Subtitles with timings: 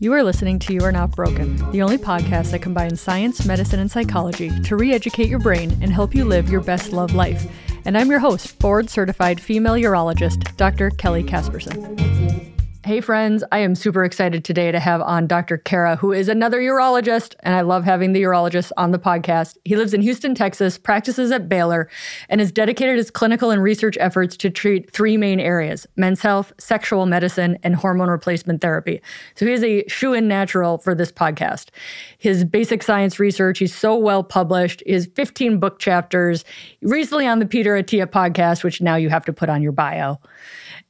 [0.00, 3.80] You are listening to You Are Not Broken, the only podcast that combines science, medicine,
[3.80, 7.46] and psychology to re educate your brain and help you live your best love life.
[7.86, 10.90] And I'm your host, board certified female urologist, Dr.
[10.90, 12.53] Kelly Casperson.
[12.84, 15.56] Hey, friends, I am super excited today to have on Dr.
[15.56, 19.56] Khera, who is another urologist, and I love having the urologist on the podcast.
[19.64, 21.88] He lives in Houston, Texas, practices at Baylor,
[22.28, 26.52] and has dedicated his clinical and research efforts to treat three main areas men's health,
[26.58, 29.00] sexual medicine, and hormone replacement therapy.
[29.34, 31.70] So he is a shoe in natural for this podcast.
[32.18, 36.44] His basic science research, he's so well published, his 15 book chapters,
[36.82, 40.20] recently on the Peter Attia podcast, which now you have to put on your bio.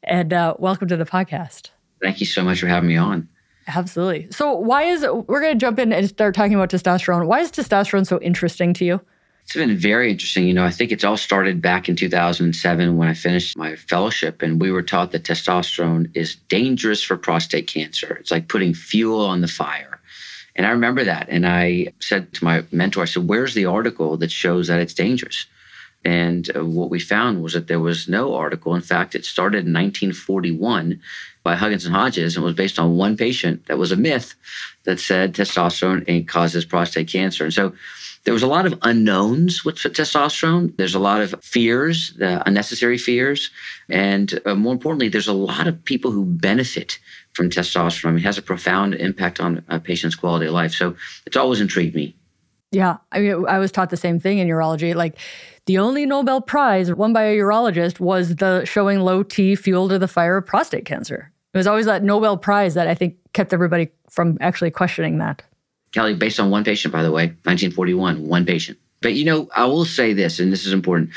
[0.03, 1.70] And uh, welcome to the podcast.
[2.05, 3.27] Thank you so much for having me on.
[3.67, 4.31] Absolutely.
[4.31, 7.27] So, why is we're going to jump in and start talking about testosterone?
[7.27, 9.01] Why is testosterone so interesting to you?
[9.43, 10.47] It's been very interesting.
[10.47, 14.43] You know, I think it's all started back in 2007 when I finished my fellowship,
[14.43, 18.19] and we were taught that testosterone is dangerous for prostate cancer.
[18.21, 19.98] It's like putting fuel on the fire.
[20.56, 21.31] And I remember that.
[21.31, 24.93] And I said to my mentor, I said, Where's the article that shows that it's
[24.93, 25.47] dangerous?
[26.05, 28.75] And uh, what we found was that there was no article.
[28.75, 31.00] In fact, it started in 1941
[31.45, 34.34] by Huggins and Hodges and was based on one patient that was a myth
[34.84, 37.45] that said testosterone causes prostate cancer.
[37.45, 37.73] And so
[38.25, 40.75] there was a lot of unknowns with testosterone.
[40.78, 43.50] There's a lot of fears, the unnecessary fears.
[43.91, 46.98] And uh, more importantly, there's a lot of people who benefit
[47.34, 48.17] from testosterone.
[48.17, 50.72] It has a profound impact on a patient's quality of life.
[50.72, 52.17] So it's always intrigued me.
[52.72, 52.97] Yeah.
[53.12, 54.95] I mean, I was taught the same thing in urology.
[54.95, 55.19] Like,
[55.67, 59.98] the only Nobel Prize won by a urologist was the showing low T fuel to
[59.98, 61.31] the fire of prostate cancer.
[61.55, 65.42] It was always that Nobel Prize that I think kept everybody from actually questioning that.
[65.92, 68.77] Kelly, based on one patient, by the way, 1941, one patient.
[69.00, 71.10] But you know, I will say this, and this is important.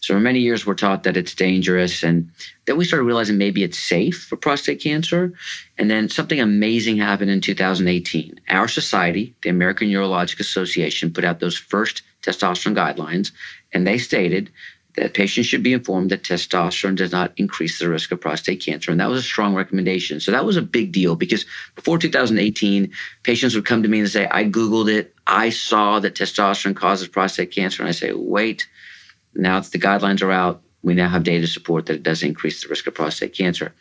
[0.00, 2.28] So for many years, we're taught that it's dangerous, and
[2.66, 5.32] then we started realizing maybe it's safe for prostate cancer.
[5.78, 8.40] And then something amazing happened in 2018.
[8.48, 13.30] Our society, the American Urologic Association, put out those first testosterone guidelines,
[13.72, 14.50] and they stated
[14.96, 18.90] that patients should be informed that testosterone does not increase the risk of prostate cancer.
[18.90, 20.20] And that was a strong recommendation.
[20.20, 21.44] So that was a big deal because
[21.74, 22.90] before 2018,
[23.24, 25.14] patients would come to me and say, I Googled it.
[25.26, 27.82] I saw that testosterone causes prostate cancer.
[27.82, 28.68] And I say, wait,
[29.34, 32.22] now that the guidelines are out, we now have data to support that it does
[32.22, 33.74] increase the risk of prostate cancer.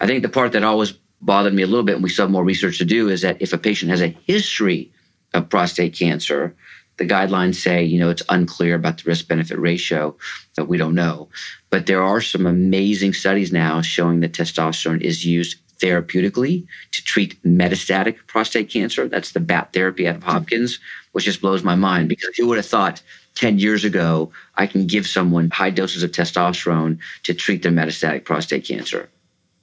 [0.00, 2.32] I think the part that always bothered me a little bit, and we still have
[2.32, 4.92] more research to do, is that if a patient has a history
[5.34, 6.54] of prostate cancer,
[6.96, 10.16] the guidelines say, you know, it's unclear about the risk benefit ratio
[10.56, 11.28] that we don't know.
[11.70, 17.42] But there are some amazing studies now showing that testosterone is used therapeutically to treat
[17.42, 19.08] metastatic prostate cancer.
[19.08, 20.30] That's the BAT therapy out of mm-hmm.
[20.30, 20.78] Hopkins,
[21.12, 23.02] which just blows my mind because who would have thought
[23.34, 28.24] 10 years ago I can give someone high doses of testosterone to treat their metastatic
[28.24, 29.08] prostate cancer?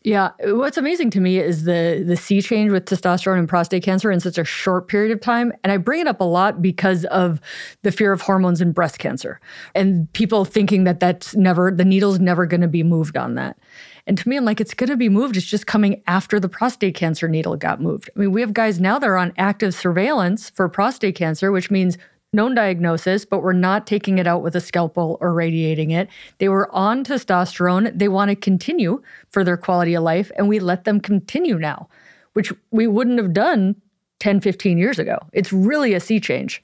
[0.04, 4.10] Yeah, what's amazing to me is the the sea change with testosterone and prostate cancer
[4.10, 7.06] in such a short period of time, and I bring it up a lot because
[7.06, 7.40] of
[7.84, 9.40] the fear of hormones and breast cancer
[9.76, 13.60] and people thinking that that's never the needle's never going to be moved on that.
[14.08, 15.38] And to me, I'm like, it's going to be moved.
[15.38, 18.10] It's just coming after the prostate cancer needle got moved.
[18.16, 21.70] I mean, we have guys now that are on active surveillance for prostate cancer, which
[21.70, 22.00] means
[22.34, 26.08] known diagnosis, but we're not taking it out with a scalpel or radiating it.
[26.38, 27.98] They were on testosterone.
[27.98, 31.90] They want to continue for their quality of life, and we let them continue now,
[32.34, 33.76] which we wouldn't have done
[34.22, 35.18] 10, 15 years ago.
[35.34, 36.64] It's really a sea change.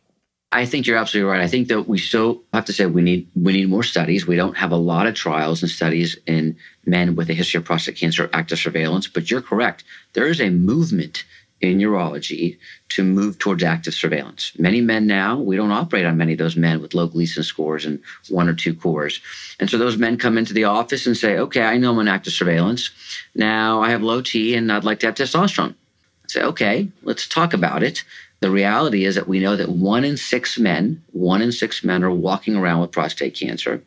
[0.54, 1.42] I think you're absolutely right.
[1.42, 4.26] I think that we still have to say we need we need more studies.
[4.26, 7.66] We don't have a lot of trials and studies in men with a history of
[7.66, 9.84] prostate cancer active surveillance, but you're correct.
[10.14, 11.26] There is a movement
[11.62, 12.58] in urology
[12.90, 14.52] to move towards active surveillance.
[14.60, 17.86] Many men now, we don't operate on many of those men with low Gleason scores
[17.86, 19.20] and one or two cores.
[19.60, 22.08] And so those men come into the office and say, okay, I know I'm on
[22.08, 22.92] active surveillance.
[23.34, 25.72] Now I have low T and I'd like to have testosterone.
[25.72, 28.04] I say, okay, let's talk about it.
[28.40, 32.04] The reality is that we know that one in six men, one in six men
[32.04, 33.82] are walking around with prostate cancer.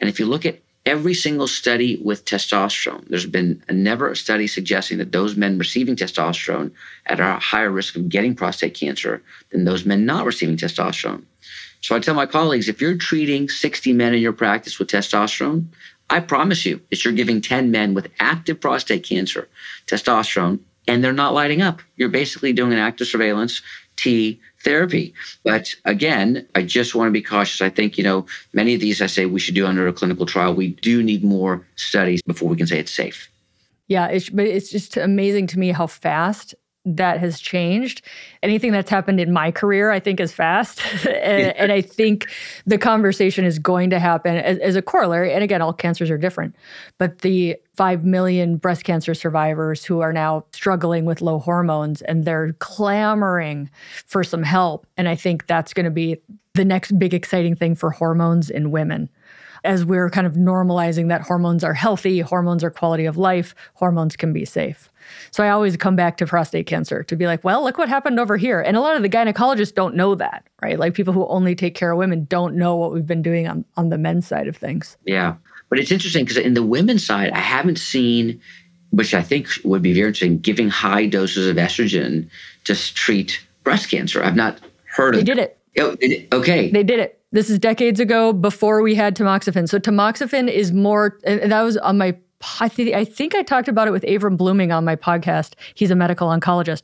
[0.00, 4.16] And if you look at every single study with testosterone, there's been a never a
[4.16, 6.70] study suggesting that those men receiving testosterone
[7.06, 11.24] at a higher risk of getting prostate cancer than those men not receiving testosterone.
[11.80, 15.66] So I tell my colleagues if you're treating 60 men in your practice with testosterone,
[16.10, 19.48] I promise you that you're giving 10 men with active prostate cancer
[19.86, 21.80] testosterone and they're not lighting up.
[21.96, 23.62] You're basically doing an active surveillance
[23.96, 25.14] T therapy.
[25.44, 27.60] But again, I just want to be cautious.
[27.60, 30.26] I think, you know, many of these I say we should do under a clinical
[30.26, 30.54] trial.
[30.54, 33.30] We do need more studies before we can say it's safe.
[33.86, 38.02] Yeah, it's, but it's just amazing to me how fast that has changed.
[38.42, 40.82] Anything that's happened in my career, I think, is fast.
[41.06, 42.28] and, and, I think
[42.66, 45.32] the conversation is going to happen as, as, a corollary.
[45.32, 46.54] And again, all cancers are different,
[46.98, 52.24] but the 5 million breast cancer survivors who are now struggling with low hormones and
[52.24, 53.70] they're clamoring
[54.06, 54.86] for some help.
[54.96, 56.18] And I think that's going to be
[56.52, 59.08] the next big exciting thing for hormones in women
[59.64, 64.14] as we're kind of normalizing that hormones are healthy, hormones are quality of life, hormones
[64.16, 64.90] can be safe.
[65.30, 68.20] So I always come back to prostate cancer to be like, well, look what happened
[68.20, 68.60] over here.
[68.60, 70.78] And a lot of the gynecologists don't know that, right?
[70.78, 73.64] Like people who only take care of women don't know what we've been doing on,
[73.76, 74.96] on the men's side of things.
[75.04, 75.34] Yeah.
[75.70, 78.40] But it's interesting because in the women's side, I haven't seen,
[78.90, 82.28] which I think would be very interesting, giving high doses of estrogen
[82.64, 84.22] to treat breast cancer.
[84.22, 85.58] I've not heard they of They did it.
[85.78, 85.96] Oh,
[86.38, 86.70] okay.
[86.70, 87.20] They did it.
[87.34, 89.68] This is decades ago before we had tamoxifen.
[89.68, 92.16] So tamoxifen is more, and that was on my
[92.60, 95.54] I, th- I think I talked about it with Avram Bluming on my podcast.
[95.74, 96.82] He's a medical oncologist.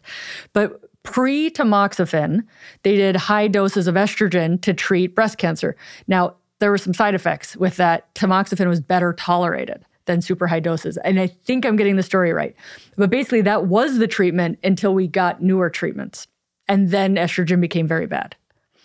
[0.53, 2.45] But pre tamoxifen,
[2.83, 5.77] they did high doses of estrogen to treat breast cancer.
[6.09, 8.13] Now, there were some side effects with that.
[8.17, 10.97] Tamoxifen was better tolerated than super high doses.
[11.05, 12.57] And I think I'm getting the story right.
[12.97, 16.27] But basically, that was the treatment until we got newer treatments.
[16.67, 18.35] And then estrogen became very bad.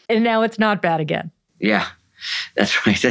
[0.09, 1.31] And now it's not bad again.
[1.59, 1.87] Yeah.
[2.55, 3.01] That's right.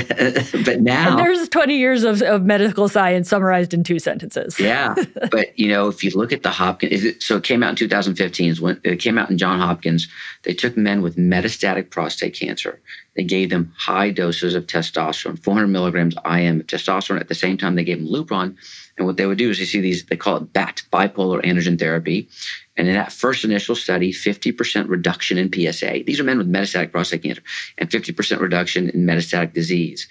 [0.65, 4.59] but now and there's 20 years of, of medical science summarized in two sentences.
[4.59, 4.95] yeah.
[5.31, 8.57] But you know, if you look at the Hopkins, so it came out in 2015
[8.57, 10.09] when it came out in John Hopkins,
[10.43, 12.81] they took men with metastatic prostate cancer.
[13.17, 17.21] They gave them high doses of testosterone, 400 milligrams IM of testosterone.
[17.21, 18.57] At the same time, they gave them Lupron.
[18.97, 21.79] And what they would do is you see these, they call it BAT, bipolar androgen
[21.79, 22.29] therapy.
[22.77, 26.03] And in that first initial study, 50% reduction in PSA.
[26.07, 27.43] These are men with metastatic prostate cancer,
[27.79, 30.09] and 50% reduction in metastatic disease.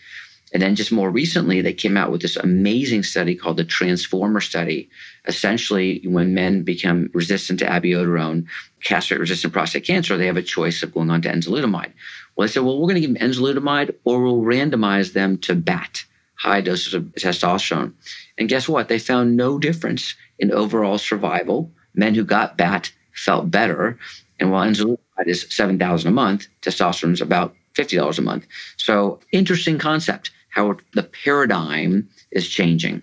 [0.54, 4.40] And then just more recently, they came out with this amazing study called the Transformer
[4.40, 4.88] study.
[5.28, 8.46] Essentially, when men become resistant to abiraterone,
[8.84, 11.92] castrate resistant prostate cancer, they have a choice of going on to enzalutamide.
[12.36, 15.56] Well, they said, well, we're going to give them enzalutamide or we'll randomize them to
[15.56, 16.06] BAT,
[16.36, 17.94] high doses of testosterone.
[18.38, 18.90] And guess what?
[18.90, 23.98] They found no difference in overall survival men who got BAT felt better.
[24.40, 28.46] And while enzalutamide is 7000 a month, testosterone is about $50 a month.
[28.78, 33.02] So interesting concept, how the paradigm is changing.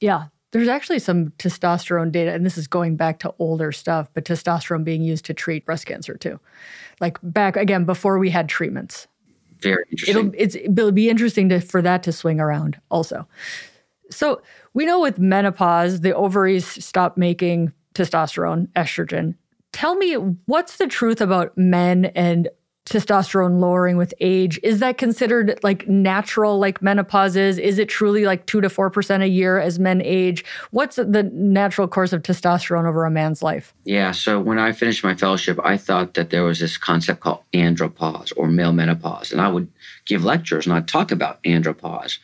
[0.00, 0.26] Yeah.
[0.52, 4.84] There's actually some testosterone data, and this is going back to older stuff, but testosterone
[4.84, 6.40] being used to treat breast cancer too.
[7.00, 9.06] Like back again before we had treatments.
[9.60, 10.34] Very interesting.
[10.34, 13.26] It'll, it'll be interesting to, for that to swing around also.
[14.10, 14.40] So
[14.72, 19.34] we know with menopause, the ovaries stop making testosterone, estrogen.
[19.72, 20.14] Tell me
[20.46, 22.48] what's the truth about men and
[22.86, 24.58] testosterone lowering with age?
[24.62, 27.58] Is that considered like natural, like menopause is?
[27.58, 30.44] Is it truly like two to 4% a year as men age?
[30.70, 33.74] What's the natural course of testosterone over a man's life?
[33.84, 34.12] Yeah.
[34.12, 38.32] So when I finished my fellowship, I thought that there was this concept called andropause
[38.36, 39.32] or male menopause.
[39.32, 39.68] And I would
[40.06, 42.18] give lectures and I'd talk about andropause.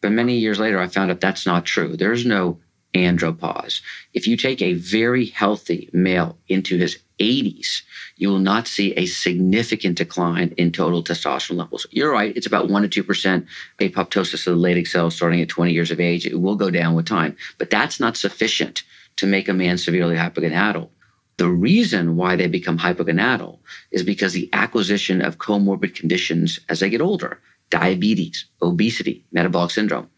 [0.00, 1.96] But many years later, I found out that's not true.
[1.96, 2.60] There's no
[2.94, 3.80] andropause.
[4.12, 7.82] If you take a very healthy male into his 80s,
[8.16, 11.86] you will not see a significant decline in total testosterone levels.
[11.90, 13.46] You're right, it's about 1% to 2%
[13.80, 16.26] apoptosis of the Leydig cells starting at 20 years of age.
[16.26, 18.82] It will go down with time, but that's not sufficient
[19.16, 20.88] to make a man severely hypogonadal.
[21.36, 23.58] The reason why they become hypogonadal
[23.90, 27.40] is because the acquisition of comorbid conditions as they get older,
[27.70, 30.08] diabetes, obesity, metabolic syndrome.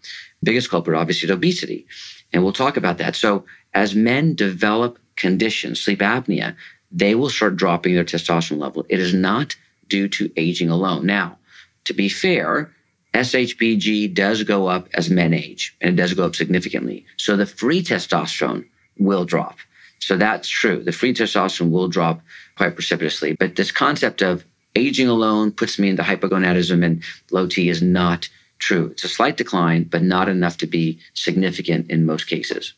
[0.42, 1.86] Biggest culprit, obviously, is obesity.
[2.32, 3.16] And we'll talk about that.
[3.16, 3.44] So,
[3.74, 6.56] as men develop conditions, sleep apnea,
[6.90, 8.86] they will start dropping their testosterone level.
[8.88, 9.56] It is not
[9.88, 11.06] due to aging alone.
[11.06, 11.38] Now,
[11.84, 12.72] to be fair,
[13.14, 17.06] SHBG does go up as men age, and it does go up significantly.
[17.16, 18.66] So the free testosterone
[18.98, 19.58] will drop.
[20.00, 20.82] So that's true.
[20.82, 22.20] The free testosterone will drop
[22.56, 23.36] quite precipitously.
[23.38, 28.28] But this concept of aging alone puts me into hypogonadism and low T is not
[28.58, 28.88] true.
[28.92, 32.74] It's a slight decline, but not enough to be significant in most cases.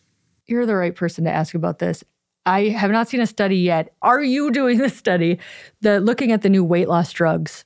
[0.47, 2.03] You're the right person to ask about this.
[2.47, 3.95] I have not seen a study yet.
[4.01, 5.39] Are you doing the study?
[5.83, 7.65] The looking at the new weight loss drugs,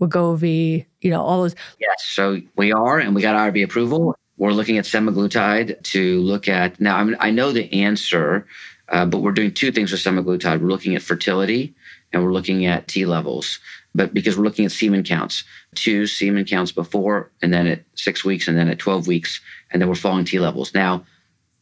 [0.00, 1.56] Wegovy, you know, all those.
[1.80, 4.16] Yes, so we are, and we got IRB approval.
[4.36, 6.80] We're looking at semaglutide to look at.
[6.80, 8.46] Now, I, mean, I know the answer,
[8.88, 10.60] uh, but we're doing two things with semaglutide.
[10.60, 11.74] We're looking at fertility,
[12.12, 13.58] and we're looking at T levels
[13.94, 15.44] but because we're looking at semen counts,
[15.74, 19.80] two semen counts before, and then at six weeks, and then at 12 weeks, and
[19.80, 20.74] then we're following T levels.
[20.74, 21.04] Now,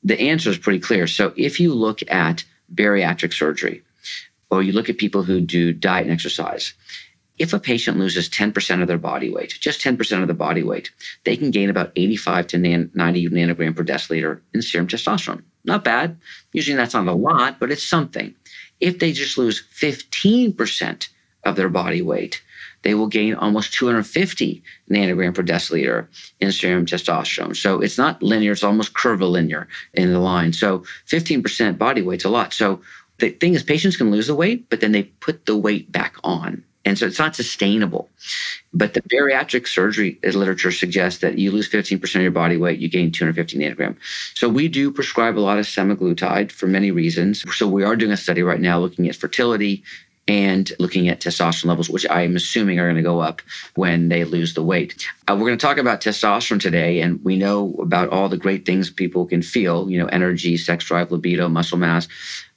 [0.02, 1.06] the answer is pretty clear.
[1.06, 2.44] So if you look at
[2.74, 3.82] bariatric surgery,
[4.50, 6.72] or you look at people who do diet and exercise,
[7.38, 10.90] if a patient loses 10% of their body weight, just 10% of the body weight,
[11.24, 15.42] they can gain about 85 to 90 nanogram per deciliter in serum testosterone.
[15.64, 16.18] Not bad.
[16.52, 18.34] Usually that's not a lot, but it's something.
[18.80, 21.08] if they just lose 15%
[21.44, 22.42] of their body weight,
[22.82, 26.06] they will gain almost 250 nanogram per deciliter
[26.40, 27.56] in serum testosterone.
[27.56, 30.52] So it's not linear, it's almost curvilinear in the line.
[30.52, 32.52] So 15% body weight's a lot.
[32.52, 32.80] So
[33.18, 36.16] the thing is, patients can lose the weight, but then they put the weight back
[36.24, 36.64] on.
[36.86, 38.08] And so it's not sustainable.
[38.72, 42.88] But the bariatric surgery literature suggests that you lose 15% of your body weight, you
[42.88, 43.96] gain 250 nanogram.
[44.34, 47.44] So we do prescribe a lot of semaglutide for many reasons.
[47.54, 49.82] So we are doing a study right now looking at fertility,
[50.30, 53.42] and looking at testosterone levels, which I'm assuming are going to go up
[53.74, 55.04] when they lose the weight.
[55.28, 58.64] Uh, we're going to talk about testosterone today, and we know about all the great
[58.64, 62.06] things people can feel, you know, energy, sex drive, libido, muscle mass.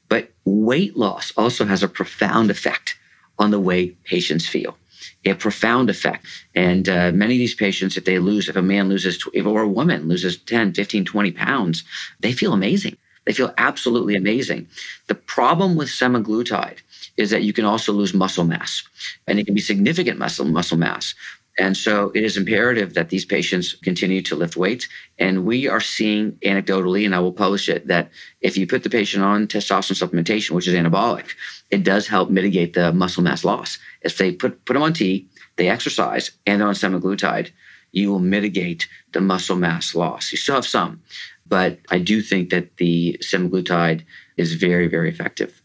[0.08, 2.96] But weight loss also has a profound effect
[3.40, 4.78] on the way patients feel.
[5.26, 6.28] A profound effect.
[6.54, 9.64] And uh, many of these patients, if they lose, if a man loses, if or
[9.64, 11.84] a woman loses 10, 15, 20 pounds,
[12.20, 12.98] they feel amazing.
[13.26, 14.68] They feel absolutely amazing.
[15.08, 16.80] The problem with semaglutide
[17.18, 18.84] is that you can also lose muscle mass,
[19.28, 21.14] and it can be significant muscle muscle mass.
[21.60, 24.88] And so it is imperative that these patients continue to lift weights.
[25.20, 28.10] And we are seeing anecdotally, and I will publish it, that
[28.42, 31.28] if you put the patient on testosterone supplementation, which is anabolic,
[31.70, 33.78] it does help mitigate the muscle mass loss.
[34.02, 35.28] If they put, put them on T,
[35.58, 37.52] they exercise, and they're on semaglutide,
[37.92, 40.32] you will mitigate the muscle mass loss.
[40.32, 41.04] You still have some,
[41.46, 44.04] but I do think that the semaglutide
[44.38, 45.63] is very, very effective.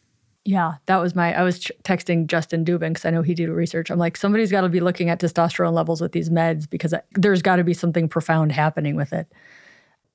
[0.49, 1.39] Yeah, that was my.
[1.39, 3.91] I was ch- texting Justin Dubin because I know he did research.
[3.91, 7.43] I'm like, somebody's got to be looking at testosterone levels with these meds because there's
[7.43, 9.31] got to be something profound happening with it.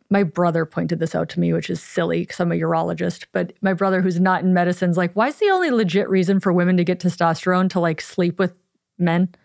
[0.10, 3.26] My brother pointed this out to me, which is silly because I'm a urologist.
[3.32, 6.40] But my brother, who's not in medicine, is like, why is the only legit reason
[6.40, 8.56] for women to get testosterone to like sleep with
[8.98, 9.36] men?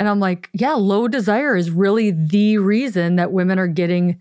[0.00, 4.20] And I'm like, yeah, low desire is really the reason that women are getting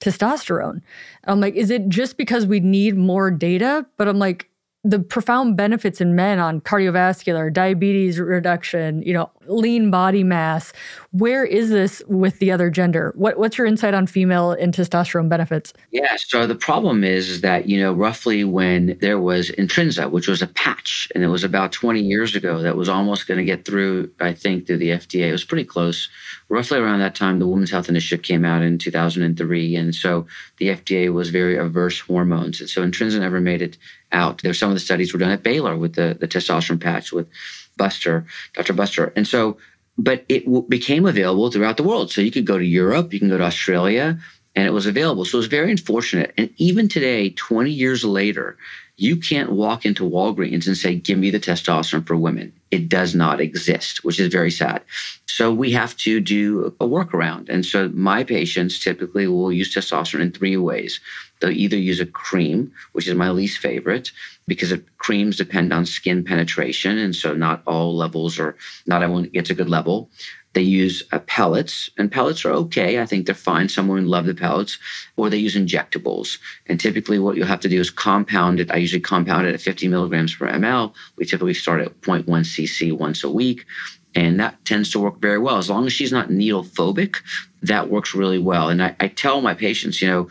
[0.00, 0.80] testosterone.
[1.24, 3.84] I'm like, is it just because we need more data?
[3.98, 4.49] But I'm like,
[4.82, 10.72] the profound benefits in men on cardiovascular, diabetes reduction, you know, lean body mass.
[11.12, 13.12] Where is this with the other gender?
[13.16, 15.72] What, what's your insight on female and testosterone benefits?
[15.90, 20.42] Yeah, so the problem is, that, you know, roughly when there was Intrinsa, which was
[20.42, 23.64] a patch, and it was about 20 years ago that was almost going to get
[23.64, 25.28] through, I think, through the FDA.
[25.28, 26.08] It was pretty close.
[26.48, 29.76] Roughly around that time, the Women's Health Initiative came out in 2003.
[29.76, 30.26] And so
[30.58, 32.60] the FDA was very averse hormones.
[32.60, 33.76] And so Intrinsa never made it
[34.12, 34.42] out.
[34.42, 37.28] There's some of the studies were done at Baylor with the, the testosterone patch with
[37.80, 38.74] Buster, Dr.
[38.74, 39.12] Buster.
[39.16, 39.56] And so,
[39.96, 42.12] but it w- became available throughout the world.
[42.12, 44.18] So you could go to Europe, you can go to Australia,
[44.54, 45.24] and it was available.
[45.24, 46.34] So it was very unfortunate.
[46.36, 48.58] And even today, 20 years later,
[49.00, 52.52] you can't walk into Walgreens and say, Give me the testosterone for women.
[52.70, 54.82] It does not exist, which is very sad.
[55.26, 57.48] So we have to do a workaround.
[57.48, 61.00] And so my patients typically will use testosterone in three ways.
[61.40, 64.12] They'll either use a cream, which is my least favorite,
[64.50, 66.98] because creams depend on skin penetration.
[66.98, 70.10] And so not all levels or not everyone gets a good level.
[70.54, 73.00] They use uh, pellets, and pellets are okay.
[73.00, 73.68] I think they're fine.
[73.68, 74.76] Some women love the pellets,
[75.16, 76.38] or they use injectables.
[76.66, 78.72] And typically, what you'll have to do is compound it.
[78.72, 80.92] I usually compound it at 50 milligrams per ml.
[81.16, 83.64] We typically start at 0.1 cc once a week.
[84.16, 85.58] And that tends to work very well.
[85.58, 87.18] As long as she's not needle phobic,
[87.62, 88.68] that works really well.
[88.68, 90.28] And I, I tell my patients, you know,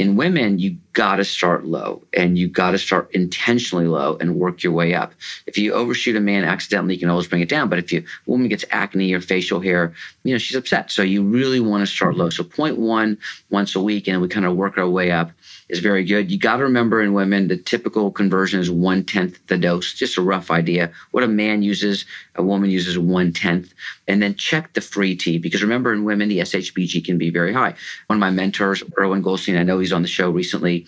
[0.00, 4.36] in women, you got to start low and you got to start intentionally low and
[4.36, 5.12] work your way up.
[5.46, 7.68] If you overshoot a man accidentally, you can always bring it down.
[7.68, 9.92] But if you a woman gets acne or facial hair,
[10.24, 10.90] you know, she's upset.
[10.90, 12.30] So you really want to start low.
[12.30, 13.18] So one
[13.50, 15.30] once a week, and we kind of work our way up
[15.68, 16.30] is very good.
[16.30, 19.94] You got to remember in women, the typical conversion is one tenth the dose.
[19.94, 20.90] Just a rough idea.
[21.12, 22.04] What a man uses,
[22.34, 23.72] a woman uses one tenth.
[24.08, 27.52] And then check the free T because remember, in women, the SHBG can be very
[27.52, 27.74] high.
[28.08, 30.79] One of my mentors, Irwin Goldstein, I know he's on the show recently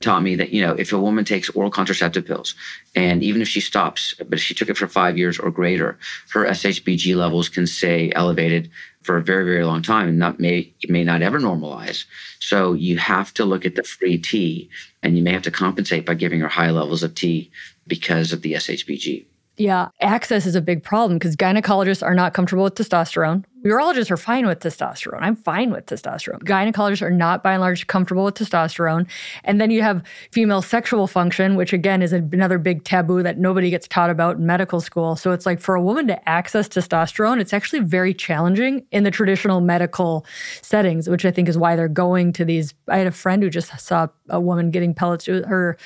[0.00, 2.54] taught me that you know if a woman takes oral contraceptive pills
[2.94, 5.98] and even if she stops but if she took it for five years or greater
[6.30, 8.70] her shbg levels can stay elevated
[9.02, 12.04] for a very very long time and not may may not ever normalize
[12.38, 14.68] so you have to look at the free t
[15.02, 17.50] and you may have to compensate by giving her high levels of t
[17.86, 19.24] because of the shbg
[19.56, 23.44] yeah, access is a big problem because gynecologists are not comfortable with testosterone.
[23.64, 25.20] Urologists are fine with testosterone.
[25.22, 26.42] I'm fine with testosterone.
[26.42, 29.08] Gynecologists are not, by and large, comfortable with testosterone.
[29.42, 30.02] And then you have
[30.32, 34.44] female sexual function, which again is another big taboo that nobody gets taught about in
[34.44, 35.16] medical school.
[35.16, 39.10] So it's like for a woman to access testosterone, it's actually very challenging in the
[39.10, 40.26] traditional medical
[40.60, 42.74] settings, which I think is why they're going to these.
[42.88, 45.24] I had a friend who just saw a woman getting pellets.
[45.24, 45.78] Her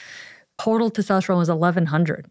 [0.58, 2.28] total testosterone was 1100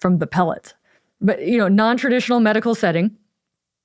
[0.00, 0.74] from the pellets.
[1.20, 3.16] But, you know, non traditional medical setting,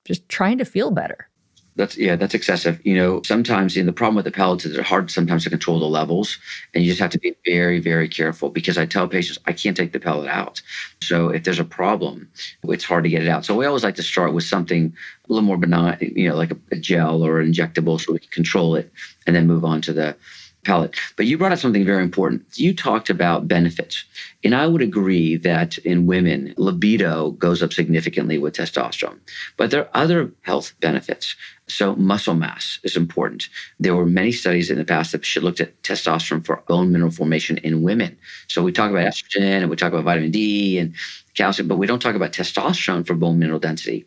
[0.04, 1.28] just trying to feel better.
[1.76, 2.80] That's yeah, that's excessive.
[2.84, 5.80] You know, sometimes know, the problem with the pellets is they're hard sometimes to control
[5.80, 6.38] the levels,
[6.72, 8.48] and you just have to be very, very careful.
[8.48, 10.62] Because I tell patients I can't take the pellet out,
[11.02, 12.28] so if there's a problem,
[12.62, 13.44] it's hard to get it out.
[13.44, 14.94] So we always like to start with something
[15.28, 18.30] a little more benign, you know, like a, a gel or injectable, so we can
[18.30, 18.92] control it,
[19.26, 20.16] and then move on to the
[20.64, 20.96] pellet.
[21.16, 22.44] But you brought up something very important.
[22.54, 24.04] You talked about benefits.
[24.42, 29.18] And I would agree that in women, libido goes up significantly with testosterone.
[29.56, 31.36] But there are other health benefits.
[31.66, 33.48] So, muscle mass is important.
[33.80, 37.56] There were many studies in the past that looked at testosterone for bone mineral formation
[37.58, 38.18] in women.
[38.48, 40.94] So, we talk about estrogen and we talk about vitamin D and
[41.34, 44.06] calcium, but we don't talk about testosterone for bone mineral density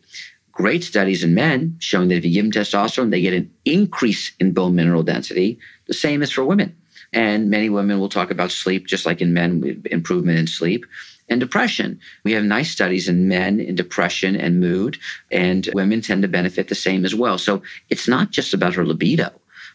[0.58, 4.32] great studies in men showing that if you give them testosterone, they get an increase
[4.40, 5.56] in bone mineral density.
[5.86, 6.76] The same is for women.
[7.12, 10.84] And many women will talk about sleep, just like in men, improvement in sleep
[11.28, 12.00] and depression.
[12.24, 14.98] We have nice studies in men in depression and mood,
[15.30, 17.38] and women tend to benefit the same as well.
[17.38, 19.30] So it's not just about her libido,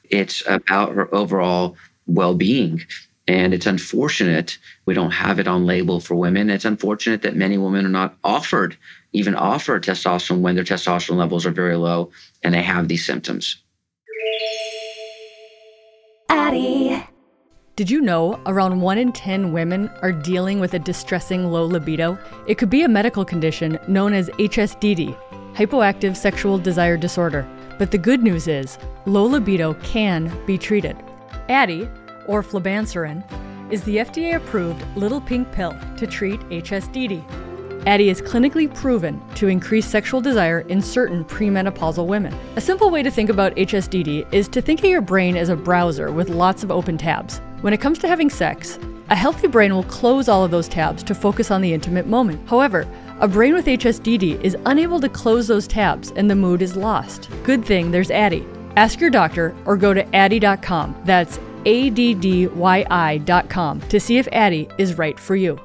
[0.10, 2.82] it's about her overall well being.
[3.26, 6.50] And it's unfortunate we don't have it on label for women.
[6.50, 8.76] It's unfortunate that many women are not offered,
[9.14, 12.12] even offer testosterone when their testosterone levels are very low
[12.44, 13.64] and they have these symptoms.
[16.30, 17.08] Addyi.
[17.76, 22.20] Did you know around 1 in 10 women are dealing with a distressing low libido?
[22.48, 25.18] It could be a medical condition known as HSDD,
[25.54, 27.48] hypoactive sexual desire disorder.
[27.80, 28.78] But the good news is,
[29.08, 30.96] low libido can be treated.
[31.50, 31.90] Addyi,
[32.28, 33.24] or flibanserin,
[33.72, 37.53] is the FDA approved little pink pill to treat HSDD.
[37.86, 42.34] Addyi is clinically proven to increase sexual desire in certain premenopausal women.
[42.56, 45.56] A simple way to think about HSDD is to think of your brain as a
[45.56, 47.42] browser with lots of open tabs.
[47.60, 51.04] When it comes to having sex, a healthy brain will close all of those tabs
[51.04, 52.48] to focus on the intimate moment.
[52.48, 52.88] However,
[53.20, 57.30] a brain with HSDD is unable to close those tabs and the mood is lost.
[57.44, 58.48] Good thing there's Addyi.
[58.78, 61.02] Ask your doctor or go to addyi.com.
[61.04, 65.60] That's A D D Y I.com to see if Addyi is right for you.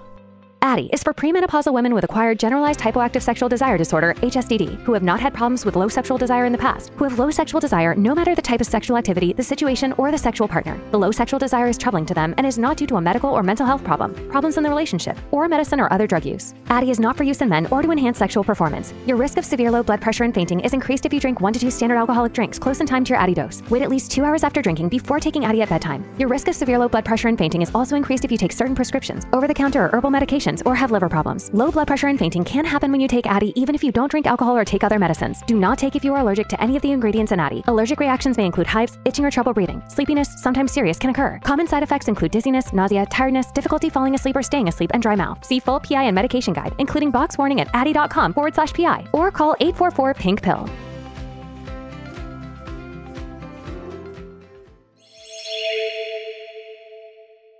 [0.62, 5.04] Addyi is for premenopausal women with acquired generalized hypoactive sexual desire disorder, HSDD, who have
[5.04, 7.94] not had problems with low sexual desire in the past, who have low sexual desire
[7.94, 10.80] no matter the type of sexual activity, the situation, or the sexual partner.
[10.90, 13.30] The low sexual desire is troubling to them and is not due to a medical
[13.30, 16.54] or mental health problem, problems in the relationship, or medicine or other drug use.
[16.66, 18.92] Addyi is not for use in men or to enhance sexual performance.
[19.06, 21.52] Your risk of severe low blood pressure and fainting is increased if you drink one
[21.52, 23.62] to two standard alcoholic drinks close in time to your Addyi dose.
[23.70, 26.04] Wait at least two hours after drinking before taking Addyi at bedtime.
[26.18, 28.52] Your risk of severe low blood pressure and fainting is also increased if you take
[28.52, 30.10] certain prescriptions, over the counter or herbal
[30.48, 31.50] medications, or have liver problems.
[31.52, 34.10] Low blood pressure and fainting can happen when you take Addyi even if you don't
[34.10, 35.42] drink alcohol or take other medicines.
[35.46, 37.66] Do not take if you are allergic to any of the ingredients in Addyi.
[37.66, 39.82] Allergic reactions may include hives, itching or trouble breathing.
[39.88, 41.38] Sleepiness, sometimes serious, can occur.
[41.44, 45.16] Common side effects include dizziness, nausea, tiredness, difficulty falling asleep or staying asleep, and dry
[45.16, 45.44] mouth.
[45.44, 49.30] See full PI and medication guide, including box warning at addyi.com forward slash PI or
[49.30, 50.68] call 844 Pink Pill.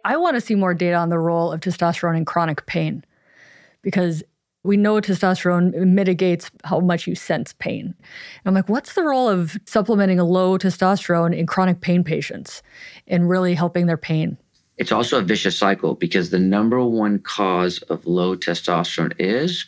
[0.05, 3.05] I want to see more data on the role of testosterone in chronic pain
[3.83, 4.23] because
[4.65, 7.87] we know testosterone mitigates how much you sense pain.
[7.87, 12.63] And I'm like, what's the role of supplementing a low testosterone in chronic pain patients
[13.07, 14.37] and really helping their pain?
[14.77, 19.67] It's also a vicious cycle because the number one cause of low testosterone is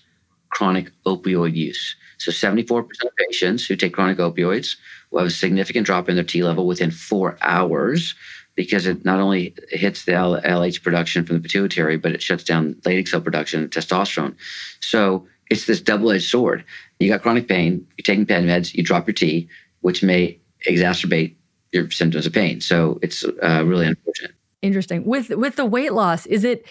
[0.50, 1.96] chronic opioid use.
[2.18, 4.76] So 74% of patients who take chronic opioids
[5.10, 8.14] will have a significant drop in their T level within four hours
[8.61, 12.75] because it not only hits the LH production from the pituitary, but it shuts down
[12.83, 14.37] Leydig cell production of testosterone.
[14.81, 16.62] So it's this double edged sword.
[16.99, 19.49] You got chronic pain, you're taking pain meds, you drop your T,
[19.81, 21.37] which may exacerbate
[21.73, 22.61] your symptoms of pain.
[22.61, 24.33] So it's uh, really unfortunate.
[24.61, 25.07] Interesting.
[25.07, 26.66] With with the weight loss, is it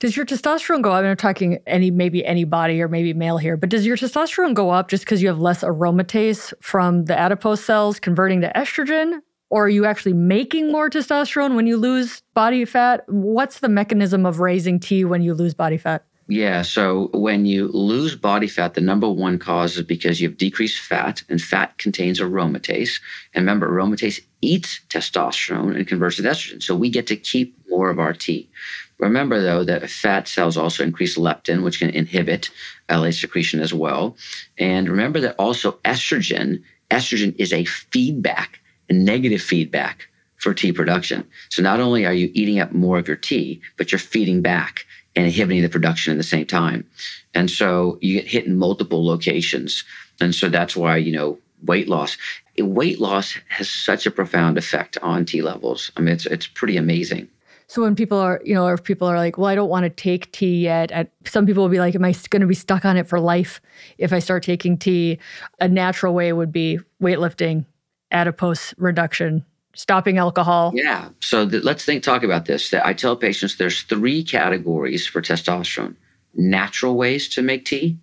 [0.00, 1.06] does your testosterone go up?
[1.06, 4.68] I'm talking any maybe any body or maybe male here, but does your testosterone go
[4.68, 9.22] up just because you have less aromatase from the adipose cells converting to estrogen?
[9.50, 13.04] Or are you actually making more testosterone when you lose body fat?
[13.08, 16.04] What's the mechanism of raising T when you lose body fat?
[16.30, 20.36] Yeah, so when you lose body fat, the number one cause is because you have
[20.36, 23.00] decreased fat, and fat contains aromatase.
[23.32, 26.62] And remember, aromatase eats testosterone and converts it to estrogen.
[26.62, 28.50] So we get to keep more of our T.
[28.98, 32.50] Remember, though, that fat cells also increase leptin, which can inhibit
[32.90, 34.14] LH secretion as well.
[34.58, 38.60] And remember that also estrogen, estrogen is a feedback
[38.92, 41.26] negative feedback for T production.
[41.50, 44.86] So not only are you eating up more of your T, but you're feeding back
[45.16, 46.88] and inhibiting the production at the same time.
[47.34, 49.84] And so you get hit in multiple locations.
[50.20, 52.16] And so that's why, you know, weight loss.
[52.58, 55.90] Weight loss has such a profound effect on T levels.
[55.96, 57.28] I mean, it's it's pretty amazing.
[57.66, 59.90] So when people are, you know, if people are like, well, I don't want to
[59.90, 62.96] take T yet, some people will be like, am I going to be stuck on
[62.96, 63.60] it for life
[63.98, 65.18] if I start taking T?
[65.60, 67.66] A natural way would be weightlifting,
[68.10, 69.44] adipose reduction,
[69.74, 70.72] stopping alcohol.
[70.74, 71.10] Yeah.
[71.20, 72.72] So th- let's think, talk about this.
[72.72, 75.96] I tell patients there's three categories for testosterone
[76.34, 77.98] natural ways to make T,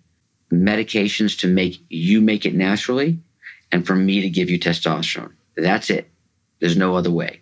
[0.52, 3.18] medications to make you make it naturally,
[3.72, 5.32] and for me to give you testosterone.
[5.56, 6.10] That's it.
[6.60, 7.40] There's no other way.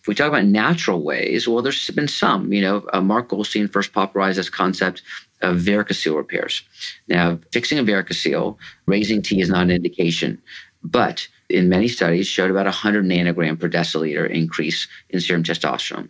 [0.00, 2.52] If we talk about natural ways, well, there's been some.
[2.52, 5.02] You know, uh, Marc Goldstein first popularized this concept
[5.42, 6.62] of varicocele repairs.
[7.08, 10.40] Now, fixing a varicocele, raising T is not an indication,
[10.82, 16.08] but in many studies showed about 100 nanogram per deciliter increase in serum testosterone.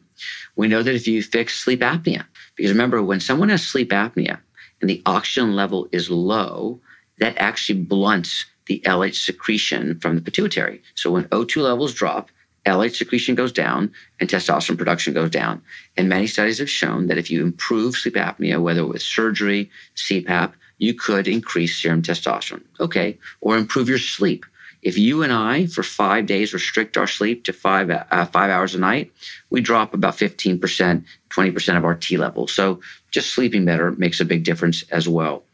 [0.56, 2.24] We know that if you fix sleep apnea,
[2.56, 4.38] because remember, when someone has sleep apnea
[4.80, 6.80] and the oxygen level is low,
[7.18, 10.82] that actually blunts the LH secretion from the pituitary.
[10.94, 12.30] So when O2 levels drop,
[12.66, 15.62] LH secretion goes down and testosterone production goes down.
[15.96, 20.52] And many studies have shown that if you improve sleep apnea, whether with surgery, CPAP,
[20.78, 22.64] you could increase serum testosterone.
[22.78, 23.18] Okay.
[23.40, 24.44] Or improve your sleep.
[24.82, 28.74] If you and I, for five days, restrict our sleep to five, uh, five hours
[28.74, 29.12] a night,
[29.50, 32.46] we drop about 15%, 20% of our T level.
[32.46, 35.44] So just sleeping better makes a big difference as well.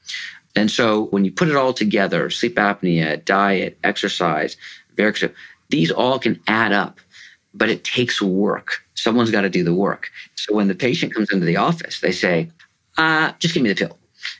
[0.55, 4.57] And so when you put it all together, sleep apnea, diet, exercise,
[4.97, 5.35] varicocele,
[5.69, 7.01] these all can add up,
[7.53, 8.83] but it takes work.
[8.95, 10.11] Someone's got to do the work.
[10.37, 12.51] So when the patient comes into the office, they say,
[12.97, 13.99] uh, just give me the pill,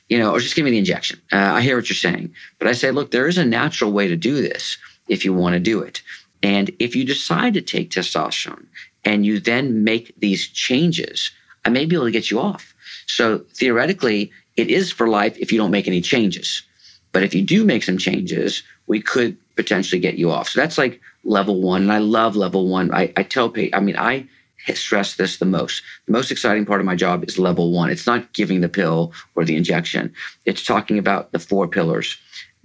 [0.09, 1.21] you know, or just give me the injection.
[1.31, 2.33] Uh, I hear what you're saying.
[2.59, 5.53] But I say, look, there is a natural way to do this if you want
[5.53, 6.01] to do it.
[6.43, 8.65] And if you decide to take testosterone
[9.03, 11.31] and you then make these changes,
[11.65, 12.73] I may be able to get you off.
[13.07, 16.63] So theoretically, it is for life if you don't make any changes.
[17.11, 20.49] But if you do make some changes, we could potentially get you off.
[20.49, 21.83] So that's like level one.
[21.83, 22.93] And I love level one.
[22.93, 24.27] I, I tell people, I mean, I
[24.75, 25.81] stress this the most.
[26.05, 27.89] The most exciting part of my job is level one.
[27.89, 30.13] It's not giving the pill or the injection,
[30.45, 32.17] it's talking about the four pillars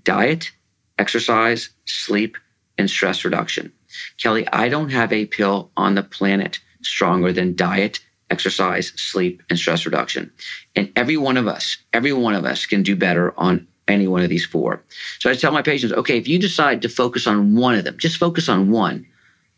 [0.04, 0.50] diet,
[0.98, 2.36] exercise, sleep,
[2.78, 3.72] and stress reduction.
[4.18, 9.58] Kelly, I don't have a pill on the planet stronger than diet, exercise, sleep, and
[9.58, 10.32] stress reduction.
[10.74, 14.22] And every one of us, every one of us can do better on any one
[14.22, 14.82] of these four.
[15.18, 17.98] So I tell my patients, okay, if you decide to focus on one of them,
[17.98, 19.06] just focus on one,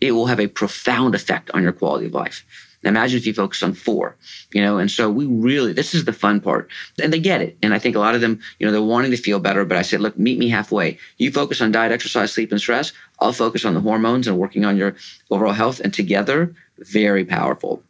[0.05, 2.45] it will have a profound effect on your quality of life.
[2.85, 4.14] Imagine if you focus on four,
[4.53, 6.69] you know, and so we really, this is the fun part.
[7.03, 7.57] And they get it.
[7.62, 9.79] And I think a lot of them, you know, they're wanting to feel better, but
[9.79, 10.99] I said, look, meet me halfway.
[11.17, 12.93] You focus on diet, exercise, sleep, and stress.
[13.21, 14.95] I'll focus on the hormones and working on your
[15.31, 15.81] overall health.
[15.81, 17.83] And together, very powerful.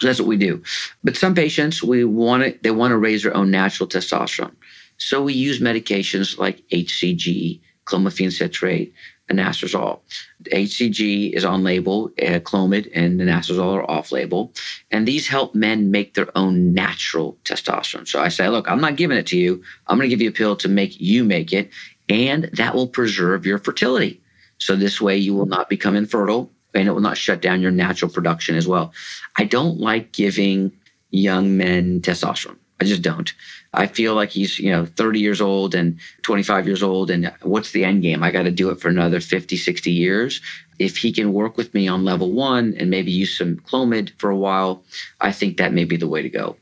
[0.00, 0.62] So that's what we do.
[1.04, 4.56] But some patients, we want to, they want to raise their own natural testosterone.
[4.96, 8.92] So we use medications like HCG, clomiphene citrate,
[9.28, 10.00] and anastrozole.
[10.44, 14.52] HCG is on label, uh, Clomid and anastrozole are off label.
[14.90, 18.08] And these help men make their own natural testosterone.
[18.08, 19.62] So I say, look, I'm not giving it to you.
[19.86, 21.70] I'm going to give you a pill to make you make it.
[22.08, 24.20] And that will preserve your fertility.
[24.58, 27.70] So this way you will not become infertile and it will not shut down your
[27.70, 28.92] natural production as well.
[29.36, 30.72] I don't like giving
[31.10, 32.56] young men testosterone.
[32.80, 33.32] I just don't.
[33.72, 37.10] I feel like he's, you know, 30 years old and 25 years old.
[37.10, 38.22] And what's the end game?
[38.22, 40.40] I got to do it for another 50, 60 years.
[40.78, 44.30] If he can work with me on level one and maybe use some Clomid for
[44.30, 44.82] a while,
[45.20, 46.56] I think that may be the way to go.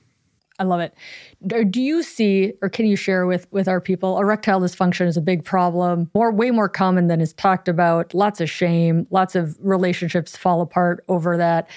[0.59, 0.92] I love it.
[1.71, 5.21] Do you see, or can you share with with our people, erectile dysfunction is a
[5.21, 8.12] big problem, more way more common than is talked about.
[8.12, 11.71] Lots of shame, lots of relationships fall apart over that.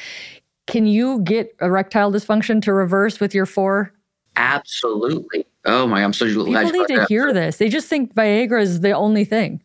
[0.66, 3.94] Can you get erectile dysfunction to reverse with your four
[4.36, 5.46] Absolutely.
[5.66, 7.58] Oh my, I'm so glad People need to hear this.
[7.58, 9.62] They just think Viagra is the only thing.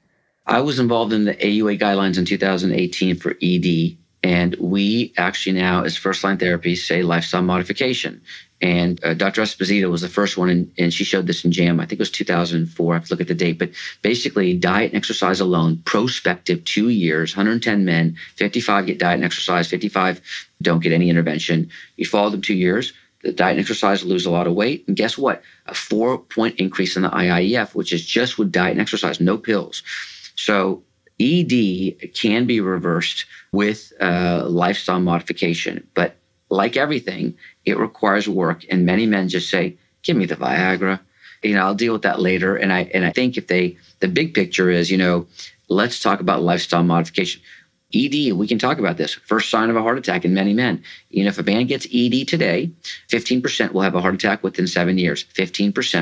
[0.47, 5.83] I was involved in the AUA guidelines in 2018 for ED, and we actually now,
[5.83, 8.23] as first line therapy, say lifestyle modification.
[8.63, 9.43] And uh, Dr.
[9.43, 11.83] Esposito was the first one, and, and she showed this in JAMA.
[11.83, 12.93] I think it was 2004.
[12.93, 13.59] I have to look at the date.
[13.59, 19.25] But basically, diet and exercise alone, prospective two years, 110 men, 55 get diet and
[19.25, 20.23] exercise, 55
[20.63, 21.69] don't get any intervention.
[21.97, 22.95] You follow them two years,
[23.33, 24.85] diet and exercise lose a lot of weight.
[24.87, 25.43] And guess what?
[25.67, 29.37] A four point increase in the IIEF, which is just with diet and exercise, no
[29.37, 29.83] pills.
[30.37, 30.83] So
[31.21, 35.87] ED can be reversed with uh, lifestyle modification.
[35.95, 36.17] But
[36.51, 37.35] like everything,
[37.65, 38.65] it requires work.
[38.71, 41.01] And many men just say, give me the Viagra.
[41.43, 42.57] You know, I'll deal with that later.
[42.57, 45.27] And I and I think if they the big picture is, you know,
[45.69, 47.43] let's talk about lifestyle modification.
[47.95, 49.15] ED, we can talk about this.
[49.15, 50.83] First sign of a heart attack in many men.
[51.11, 52.71] You know, if a man gets ED today,
[53.09, 55.25] 15% will have a heart attack within seven years.
[55.35, 55.93] 15%.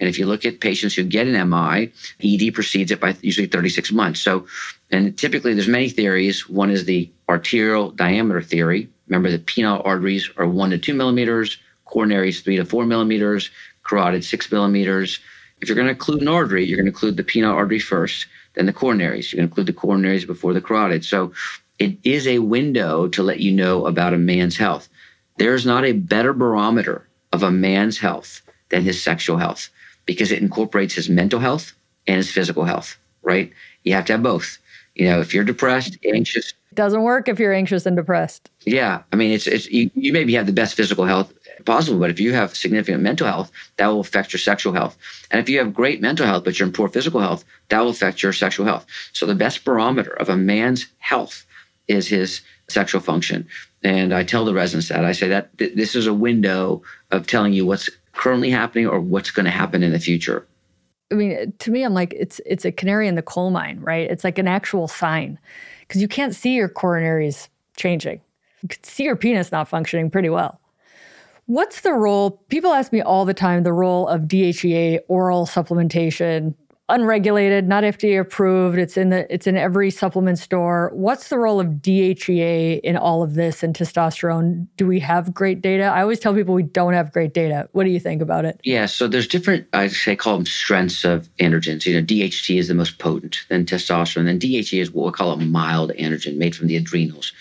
[0.00, 3.46] And if you look at patients who get an MI, ED precedes it by usually
[3.46, 4.20] 36 months.
[4.20, 4.46] So,
[4.90, 6.48] and typically there's many theories.
[6.48, 11.58] One is the arterial diameter theory, Remember, the penile arteries are one to two millimeters,
[11.86, 13.50] coronaries three to four millimeters,
[13.84, 15.18] carotid six millimeters.
[15.60, 18.26] If you're going to occlude an artery, you're going to occlude the penile artery first,
[18.58, 19.32] then the coronaries.
[19.32, 21.04] You can occlude the coronaries before the carotid.
[21.04, 21.32] So
[21.78, 24.88] it is a window to let you know about a man's health.
[25.38, 29.68] There's not a better barometer of a man's health than his sexual health
[30.06, 31.72] because it incorporates his mental health
[32.08, 33.52] and his physical health, right?
[33.84, 34.58] You have to have both.
[34.96, 38.50] You know, if you're depressed, anxious, doesn't work if you're anxious and depressed.
[38.64, 41.32] Yeah, I mean, it's it's you, you maybe have the best physical health
[41.64, 44.96] possible, but if you have significant mental health, that will affect your sexual health.
[45.30, 47.90] And if you have great mental health but you're in poor physical health, that will
[47.90, 48.86] affect your sexual health.
[49.12, 51.44] So the best barometer of a man's health
[51.86, 53.46] is his sexual function.
[53.82, 57.26] And I tell the residents that I say that th- this is a window of
[57.26, 60.46] telling you what's currently happening or what's going to happen in the future.
[61.10, 64.10] I mean, to me, I'm like, it's it's a canary in the coal mine, right?
[64.10, 65.38] It's like an actual sign
[65.80, 68.20] because you can't see your coronaries changing.
[68.62, 70.60] You can see your penis not functioning pretty well.
[71.48, 72.42] What's the role?
[72.50, 76.54] People ask me all the time the role of DHEA oral supplementation
[76.90, 78.76] unregulated, not FDA approved.
[78.78, 80.90] It's in the it's in every supplement store.
[80.92, 84.66] What's the role of DHEA in all of this and testosterone?
[84.76, 85.84] Do we have great data?
[85.84, 87.66] I always tell people we don't have great data.
[87.72, 88.60] What do you think about it?
[88.62, 91.86] Yeah, so there's different I say call them strengths of androgens.
[91.86, 95.32] You know, DHT is the most potent, then testosterone, then DHEA is what we call
[95.32, 97.32] a mild androgen made from the adrenals.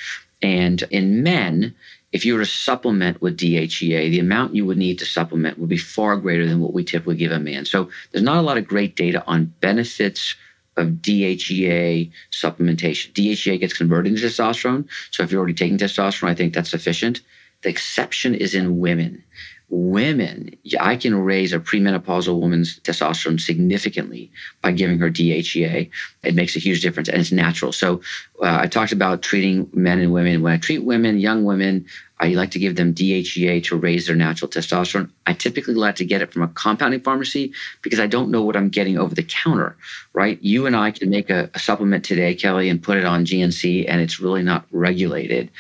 [0.41, 1.75] And in men,
[2.17, 5.69] if you were to supplement with DHEA, the amount you would need to supplement would
[5.69, 7.63] be far greater than what we typically give a man.
[7.63, 10.35] So there's not a lot of great data on benefits
[10.77, 13.13] of DHEA supplementation.
[13.13, 14.87] DHEA gets converted into testosterone.
[15.11, 17.21] So if you're already taking testosterone, I think that's sufficient.
[17.61, 19.23] The exception is in women
[19.69, 25.89] women, I can raise a premenopausal woman's testosterone significantly by giving her DHEA.
[26.23, 27.73] It makes a huge difference and it's natural.
[27.73, 28.01] So
[28.41, 30.41] uh, I talked about treating men and women.
[30.41, 31.85] When I treat women, young women,
[32.19, 35.11] I like to give them DHEA to raise their natural testosterone.
[35.27, 37.53] I typically like to get it from a compounding pharmacy
[37.83, 39.77] because I don't know what I'm getting over the counter,
[40.13, 40.41] right?
[40.41, 43.85] You and I can make a, a supplement today, Kelly, and put it on GNC,
[43.87, 45.51] and it's really not regulated.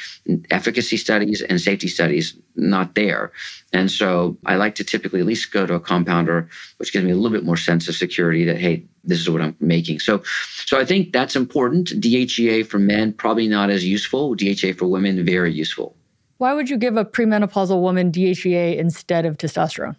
[0.49, 3.31] Efficacy studies and safety studies, not there.
[3.71, 7.11] And so I like to typically at least go to a compounder, which gives me
[7.11, 9.99] a little bit more sense of security that, hey, this is what I'm making.
[9.99, 10.23] So,
[10.65, 11.89] so I think that's important.
[11.89, 14.35] DHEA for men, probably not as useful.
[14.35, 15.96] DHEA for women, very useful.
[16.37, 19.95] Why would you give a premenopausal woman DHEA instead of testosterone?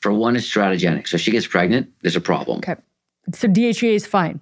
[0.00, 1.06] For one, it's teratogenic.
[1.06, 2.58] So she gets pregnant, there's a problem.
[2.58, 2.76] Okay.
[3.34, 4.40] So DHEA is fine.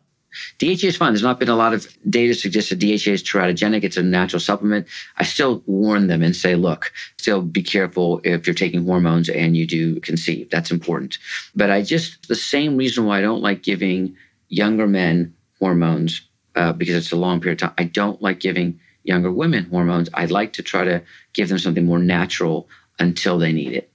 [0.59, 1.13] DHEA is fine.
[1.13, 3.83] There's not been a lot of data suggest that DHEA is teratogenic.
[3.83, 4.87] It's a natural supplement.
[5.17, 9.57] I still warn them and say, look, still be careful if you're taking hormones and
[9.57, 10.49] you do conceive.
[10.51, 11.19] That's important.
[11.57, 14.17] But I just, the same reason why I don't like giving
[14.49, 16.23] younger men hormones,
[16.55, 20.09] uh, because it's a long period of time, I don't like giving younger women hormones.
[20.15, 23.91] I'd like to try to give them something more natural until they need it.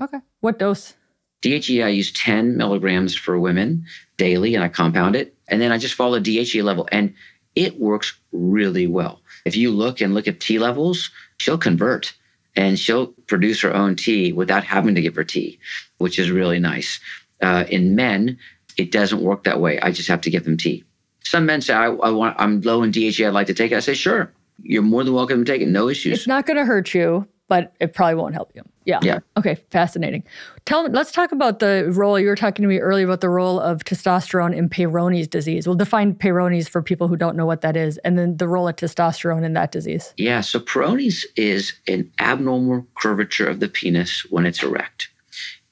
[0.00, 0.18] Okay.
[0.40, 0.94] What dose?
[1.42, 3.84] DHEA, I use 10 milligrams for women
[4.16, 5.34] daily and I compound it.
[5.48, 7.14] And then I just follow the DHEA level and
[7.54, 9.20] it works really well.
[9.44, 12.14] If you look and look at T levels, she'll convert
[12.54, 15.58] and she'll produce her own T without having to give her T,
[15.98, 17.00] which is really nice.
[17.40, 18.38] Uh, in men,
[18.76, 19.80] it doesn't work that way.
[19.80, 20.84] I just have to give them T.
[21.24, 23.76] Some men say, I, I want, I'm low in DHEA, I'd like to take it.
[23.76, 25.68] I say, sure, you're more than welcome to take it.
[25.68, 26.18] No issues.
[26.18, 28.62] It's not going to hurt you, but it probably won't help you.
[28.84, 28.98] Yeah.
[29.02, 29.18] Yeah.
[29.36, 29.56] Okay.
[29.70, 30.24] Fascinating.
[30.64, 33.28] Tell me, let's talk about the role you were talking to me earlier about the
[33.28, 35.66] role of testosterone in Peyronie's disease.
[35.66, 38.66] We'll define Peyronie's for people who don't know what that is, and then the role
[38.66, 40.14] of testosterone in that disease.
[40.16, 40.40] Yeah.
[40.40, 45.10] So Peyronie's is an abnormal curvature of the penis when it's erect.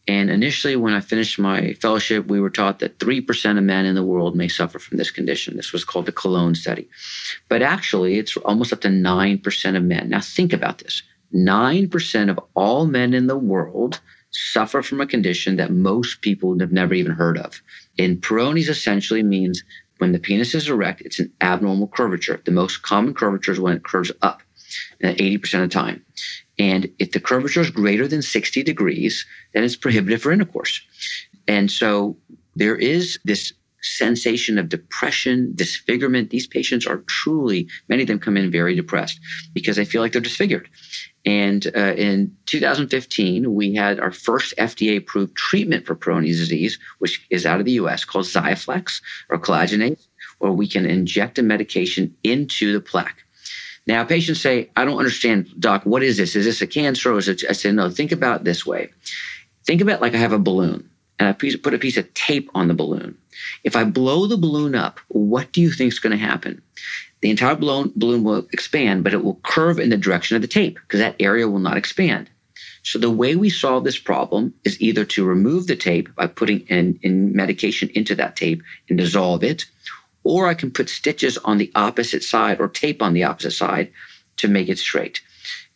[0.09, 3.95] And initially, when I finished my fellowship, we were taught that 3% of men in
[3.95, 5.57] the world may suffer from this condition.
[5.57, 6.89] This was called the Cologne study.
[7.49, 10.09] But actually, it's almost up to 9% of men.
[10.09, 11.03] Now, think about this
[11.35, 16.73] 9% of all men in the world suffer from a condition that most people have
[16.73, 17.61] never even heard of.
[17.99, 19.63] And Peyronie's essentially means
[19.99, 22.41] when the penis is erect, it's an abnormal curvature.
[22.45, 24.43] The most common curvature is when it curves up,
[25.05, 26.05] uh, and 80% of the time.
[26.61, 30.83] And if the curvature is greater than 60 degrees, then it's prohibited for intercourse.
[31.49, 32.19] And so
[32.55, 36.29] there is this sensation of depression, disfigurement.
[36.29, 39.19] These patients are truly, many of them come in very depressed
[39.55, 40.69] because they feel like they're disfigured.
[41.25, 47.27] And uh, in 2015, we had our first FDA approved treatment for Peyronie's disease, which
[47.31, 50.09] is out of the US called Xiaflex or collagenase,
[50.41, 53.25] where we can inject a medication into the plaque.
[53.87, 56.37] Now, patients say, I don't understand, doc, what is this?
[56.37, 57.43] Is this a cancer or is it?
[57.49, 58.91] I say, no, think about it this way.
[59.65, 60.89] Think about like I have a balloon
[61.19, 63.17] and I put a piece of tape on the balloon.
[63.65, 66.63] If I blow the balloon up, what do you think is going to happen?
[67.21, 70.49] the entire balloon, balloon will expand, but it will curve in the direction of the
[70.49, 72.31] tape because that area will not expand.
[72.83, 76.61] So the way we solve this problem is either to remove the tape by putting
[76.61, 79.67] in, in medication into that tape and dissolve it,
[80.25, 83.91] or I can put stitches on the opposite side or tape on the opposite side
[84.37, 85.21] to make it straight.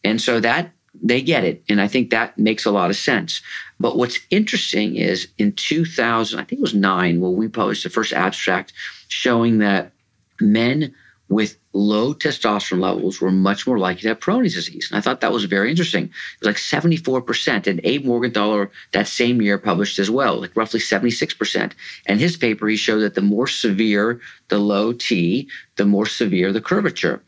[0.03, 0.71] And so that
[1.03, 1.63] they get it.
[1.69, 3.43] And I think that makes a lot of sense.
[3.81, 7.91] But what's interesting is in 2000, I think it was nine, when we published the
[7.91, 8.73] first abstract
[9.09, 9.93] showing that
[10.41, 10.95] men
[11.29, 14.89] with low testosterone levels were much more likely to have Peyronie's disease.
[14.91, 16.05] And I thought that was very interesting.
[16.05, 16.11] It
[16.41, 17.67] was like 74%.
[17.67, 21.73] And Abe Morgentaler that same year published as well, like roughly 76%.
[22.07, 26.53] And his paper, he showed that the more severe the low T, the more severe
[26.53, 27.23] the curvature.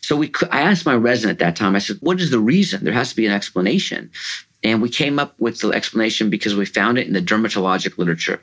[0.00, 2.84] So we, I asked my resident at that time, I said, what is the reason?
[2.84, 4.10] There has to be an explanation.
[4.64, 8.40] And we came up with the explanation because we found it in the dermatologic literature.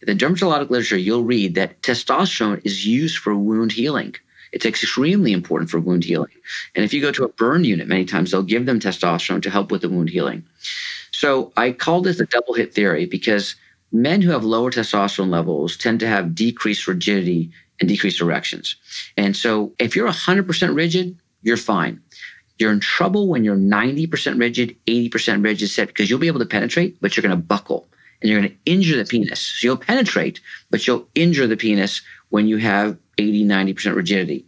[0.00, 4.16] In the dermatologic literature, you'll read that testosterone is used for wound healing.
[4.52, 6.30] It's extremely important for wound healing.
[6.74, 9.50] And if you go to a burn unit, many times they'll give them testosterone to
[9.50, 10.44] help with the wound healing.
[11.10, 13.56] So I call this the double hit theory because
[13.92, 18.76] men who have lower testosterone levels tend to have decreased rigidity and decreased erections.
[19.16, 22.00] And so if you're 100% rigid, you're fine.
[22.58, 26.46] You're in trouble when you're 90% rigid, 80% rigid set because you'll be able to
[26.46, 27.87] penetrate, but you're going to buckle
[28.20, 29.40] and you're going to injure the penis.
[29.40, 34.44] So you'll penetrate, but you'll injure the penis when you have 80, 90% rigidity.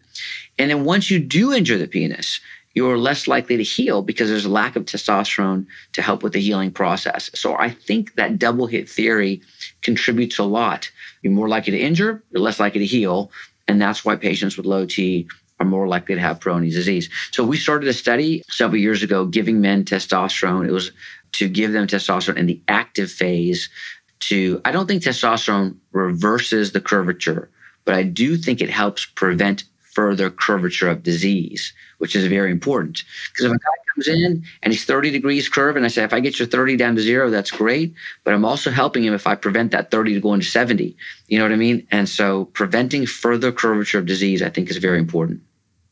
[0.58, 2.40] And then once you do injure the penis,
[2.74, 6.40] you're less likely to heal because there's a lack of testosterone to help with the
[6.40, 7.30] healing process.
[7.34, 9.42] So I think that double hit theory
[9.82, 10.90] contributes a lot.
[11.22, 13.30] You're more likely to injure, you're less likely to heal.
[13.66, 15.28] And that's why patients with low T
[15.60, 17.08] are more likely to have Peyronie's disease.
[17.30, 20.66] So we started a study several years ago giving men testosterone.
[20.66, 20.90] It was
[21.32, 23.68] to give them testosterone in the active phase
[24.20, 27.50] to I don't think testosterone reverses the curvature
[27.84, 33.02] but I do think it helps prevent further curvature of disease, which is very important.
[33.32, 36.12] Because if a guy comes in and he's 30 degrees curve, and I say, if
[36.12, 37.92] I get your 30 down to zero, that's great.
[38.22, 40.96] But I'm also helping him if I prevent that 30 to go into 70.
[41.26, 41.86] You know what I mean?
[41.90, 45.40] And so preventing further curvature of disease, I think, is very important.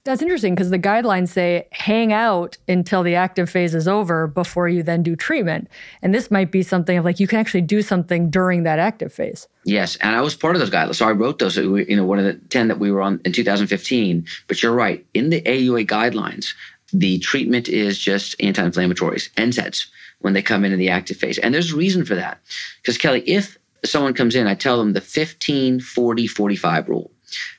[0.08, 4.66] That's interesting because the guidelines say hang out until the active phase is over before
[4.66, 5.68] you then do treatment.
[6.00, 9.12] And this might be something of like you can actually do something during that active
[9.12, 9.48] phase.
[9.66, 10.94] Yes, and I was part of those guidelines.
[10.94, 11.58] So I wrote those.
[11.58, 14.24] Uh, you know, one of the ten that we were on in 2015.
[14.46, 15.04] But you're right.
[15.12, 16.54] In the AUA guidelines,
[16.90, 19.88] the treatment is just anti-inflammatories, NSAIDs,
[20.20, 21.36] when they come into the active phase.
[21.36, 22.40] And there's a reason for that.
[22.80, 27.10] Because Kelly, if someone comes in, I tell them the 15, 40, 45 rule.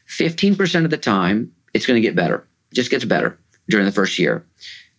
[0.07, 2.45] 15% of the time, it's going to get better.
[2.71, 3.38] It just gets better
[3.69, 4.45] during the first year.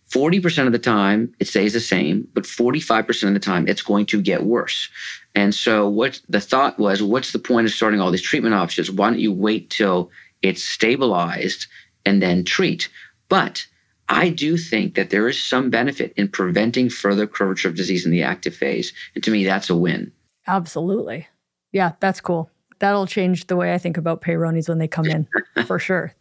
[0.09, 4.05] 40% of the time, it stays the same, but 45% of the time, it's going
[4.07, 4.89] to get worse.
[5.35, 8.91] And so, what the thought was, what's the point of starting all these treatment options?
[8.91, 11.67] Why don't you wait till it's stabilized
[12.05, 12.89] and then treat?
[13.29, 13.65] But
[14.09, 18.11] I do think that there is some benefit in preventing further curvature of disease in
[18.11, 18.91] the active phase.
[19.15, 20.11] And to me, that's a win.
[20.45, 21.29] Absolutely.
[21.71, 25.27] Yeah, that's cool that'll change the way I think about Peyronie's when they come in
[25.65, 26.13] for sure.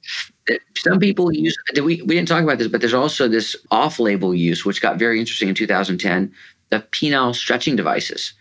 [0.77, 4.65] Some people use we we didn't talk about this, but there's also this off-label use
[4.65, 6.33] which got very interesting in 2010
[6.71, 8.33] the penile stretching devices.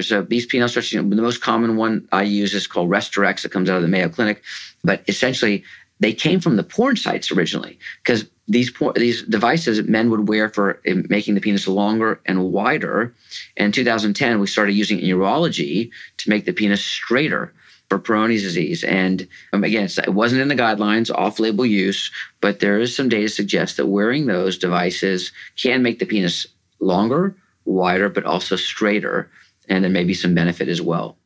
[0.00, 3.44] So these penile stretching, the most common one I use is called Restorex.
[3.44, 4.42] It comes out of the Mayo Clinic,
[4.84, 5.64] but essentially
[6.00, 10.80] they came from the porn sites originally because these these devices men would wear for
[10.84, 13.14] making the penis longer and wider.
[13.56, 17.52] In 2010, we started using urology to make the penis straighter
[17.94, 18.82] for Peyronie's disease.
[18.82, 23.28] And um, again, it wasn't in the guidelines, off-label use, but there is some data
[23.28, 26.44] suggests that wearing those devices can make the penis
[26.80, 29.30] longer, wider, but also straighter,
[29.68, 31.16] and then maybe some benefit as well.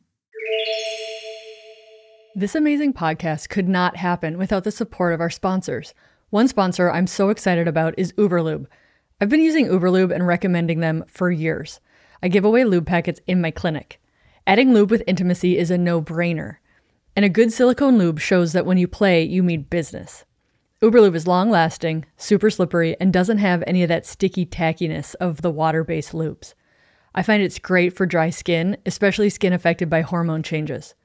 [2.35, 5.95] This amazing podcast could not happen without the support of our sponsors.
[6.29, 8.67] One sponsor I'm so excited about is Uberlube.
[9.19, 11.79] I've been using Uberlube and recommending them for years.
[12.21, 13.99] I give away lube packets in my clinic.
[14.49, 16.55] Adding lube with intimacy is a no brainer.
[17.15, 20.25] And a good silicone lube shows that when you play, you mean business.
[20.81, 25.43] Uberlube is long lasting, super slippery, and doesn't have any of that sticky tackiness of
[25.43, 26.55] the water based lubes.
[27.13, 30.95] I find it's great for dry skin, especially skin affected by hormone changes.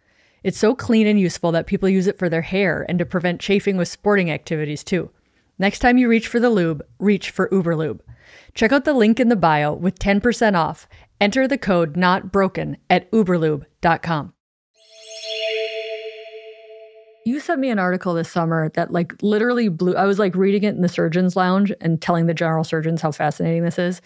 [0.43, 3.43] It's so clean and useful that people use it for their hair and to prevent
[3.43, 5.11] chafing with sporting activities too.
[5.59, 8.01] Next time you reach for the lube, reach for Uberlube.
[8.55, 10.89] Check out the link in the bio with 10% off.
[11.21, 14.33] Enter the code NOTBROKEN at uberlube.com.
[17.27, 20.65] You sent me an article this summer that like literally blew I was like reading
[20.65, 24.03] it in the surgeon's lounge and telling the general surgeons how fascinating this is.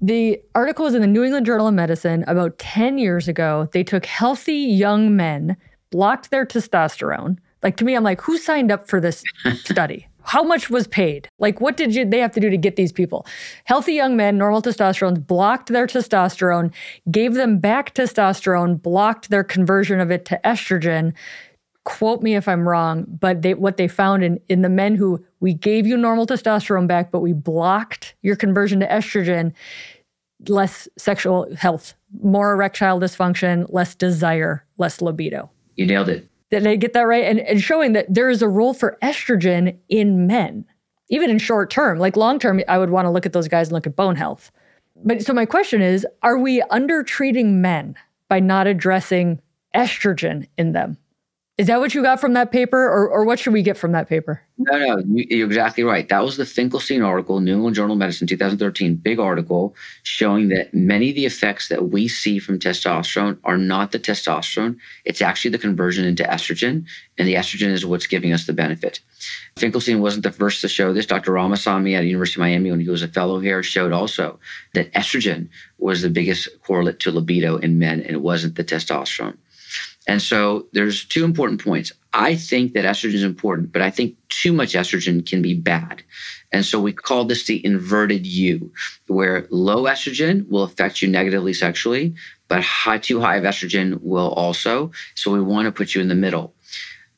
[0.00, 3.68] The article was in the New England Journal of Medicine about 10 years ago.
[3.72, 5.56] They took healthy young men
[5.90, 9.22] blocked their testosterone, Like to me, I'm like, who signed up for this
[9.54, 10.06] study?
[10.28, 11.26] How much was paid?
[11.38, 13.26] Like, what did you, they have to do to get these people?
[13.64, 16.70] Healthy young men, normal testosterone, blocked their testosterone,
[17.10, 21.14] gave them back testosterone, blocked their conversion of it to estrogen.
[21.84, 25.24] Quote me if I'm wrong, but they, what they found in, in the men who
[25.40, 29.54] we gave you normal testosterone back, but we blocked your conversion to estrogen,
[30.46, 35.48] less sexual health, more erectile dysfunction, less desire, less libido.
[35.76, 36.28] You nailed it.
[36.50, 37.24] Did I get that right?
[37.24, 40.64] And, and showing that there is a role for estrogen in men,
[41.10, 41.98] even in short term.
[41.98, 44.16] Like long term, I would want to look at those guys and look at bone
[44.16, 44.50] health.
[45.04, 47.94] But so my question is are we under treating men
[48.28, 49.40] by not addressing
[49.74, 50.96] estrogen in them?
[51.58, 53.90] Is that what you got from that paper, or, or what should we get from
[53.90, 54.40] that paper?
[54.58, 56.08] No, no, you're exactly right.
[56.08, 60.72] That was the Finkelstein article, New England Journal of Medicine, 2013, big article showing that
[60.72, 64.76] many of the effects that we see from testosterone are not the testosterone.
[65.04, 66.86] It's actually the conversion into estrogen,
[67.18, 69.00] and the estrogen is what's giving us the benefit.
[69.56, 71.06] Finkelstein wasn't the first to show this.
[71.06, 71.32] Dr.
[71.32, 74.38] Ramasamy at University of Miami, when he was a fellow here, showed also
[74.74, 75.48] that estrogen
[75.78, 79.36] was the biggest correlate to libido in men, and it wasn't the testosterone.
[80.08, 81.92] And so there's two important points.
[82.14, 86.02] I think that estrogen is important, but I think too much estrogen can be bad.
[86.50, 88.72] And so we call this the inverted U,
[89.06, 92.14] where low estrogen will affect you negatively sexually,
[92.48, 94.90] but high, too high of estrogen will also.
[95.14, 96.54] So we want to put you in the middle.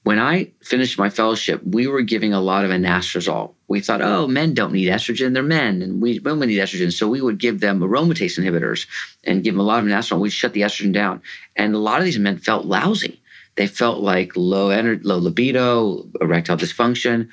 [0.02, 3.54] When I finished my fellowship, we were giving a lot of anastrozole.
[3.68, 6.92] We thought, oh, men don't need estrogen; they're men, and we women need estrogen.
[6.92, 8.86] So we would give them aromatase inhibitors
[9.24, 10.20] and give them a lot of anastrozole.
[10.20, 11.20] We'd shut the estrogen down,
[11.54, 13.20] and a lot of these men felt lousy.
[13.56, 17.28] They felt like low energy, low libido, erectile dysfunction.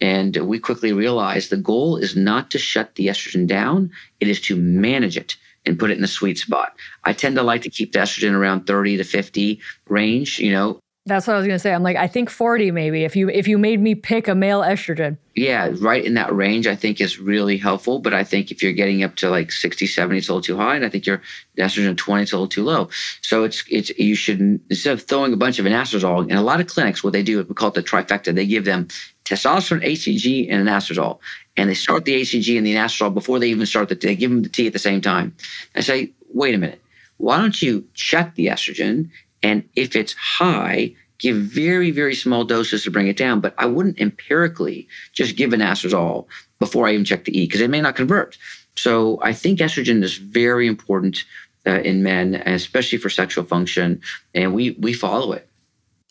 [0.00, 4.40] And we quickly realized the goal is not to shut the estrogen down, it is
[4.42, 6.74] to manage it and put it in a sweet spot.
[7.04, 10.81] I tend to like to keep the estrogen around 30 to 50 range, you know,
[11.04, 11.74] that's what I was to say.
[11.74, 13.02] I'm like, I think 40 maybe.
[13.02, 15.18] If you if you made me pick a male estrogen.
[15.34, 17.98] Yeah, right in that range, I think is really helpful.
[17.98, 20.56] But I think if you're getting up to like 60, 70, it's a little too
[20.56, 21.20] high, and I think your
[21.58, 22.88] estrogen 20 is a little too low.
[23.20, 26.60] So it's it's you should instead of throwing a bunch of anastrozole in a lot
[26.60, 28.32] of clinics, what they do we call it the trifecta.
[28.32, 28.86] They give them
[29.24, 31.18] testosterone, HCG, and anastrozole,
[31.56, 33.96] and they start the HCG and the anastrozole before they even start the.
[33.96, 35.34] They give them the T at the same time.
[35.74, 36.80] I say, wait a minute.
[37.16, 39.10] Why don't you check the estrogen
[39.42, 43.40] and if it's high, give very, very small doses to bring it down.
[43.40, 46.26] But I wouldn't empirically just give an anastrozole
[46.58, 48.36] before I even check the E because it may not convert.
[48.76, 51.24] So I think estrogen is very important
[51.66, 54.00] uh, in men, especially for sexual function,
[54.34, 55.48] and we we follow it.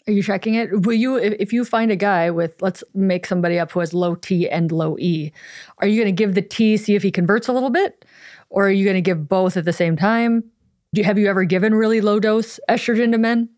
[0.07, 0.81] Are you checking it?
[0.81, 4.15] Will you, if you find a guy with, let's make somebody up who has low
[4.15, 5.31] T and low E,
[5.77, 8.03] are you going to give the T, see if he converts a little bit?
[8.49, 10.50] Or are you going to give both at the same time?
[10.93, 13.49] Do, have you ever given really low dose estrogen to men?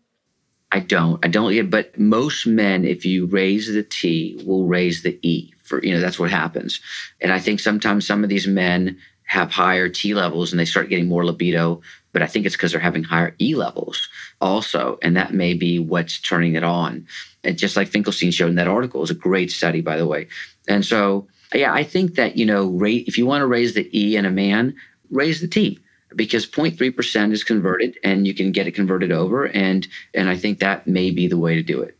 [0.70, 1.24] I don't.
[1.24, 1.68] I don't yet.
[1.68, 5.52] But most men, if you raise the T, will raise the E.
[5.64, 6.80] For you know, that's what happens.
[7.20, 10.88] And I think sometimes some of these men have higher T levels and they start
[10.88, 11.80] getting more libido.
[12.12, 14.08] But I think it's because they're having higher E levels
[14.40, 17.04] also, and that may be what's turning it on.
[17.42, 20.28] And just like Finkelstein showed in that article, is a great study, by the way.
[20.68, 23.90] And so, yeah, I think that you know, rate if you want to raise the
[23.98, 24.76] E in a man,
[25.10, 25.80] raise the T
[26.16, 30.60] because 0.3% is converted and you can get it converted over and and I think
[30.60, 31.96] that may be the way to do it.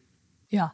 [0.50, 0.70] Yeah.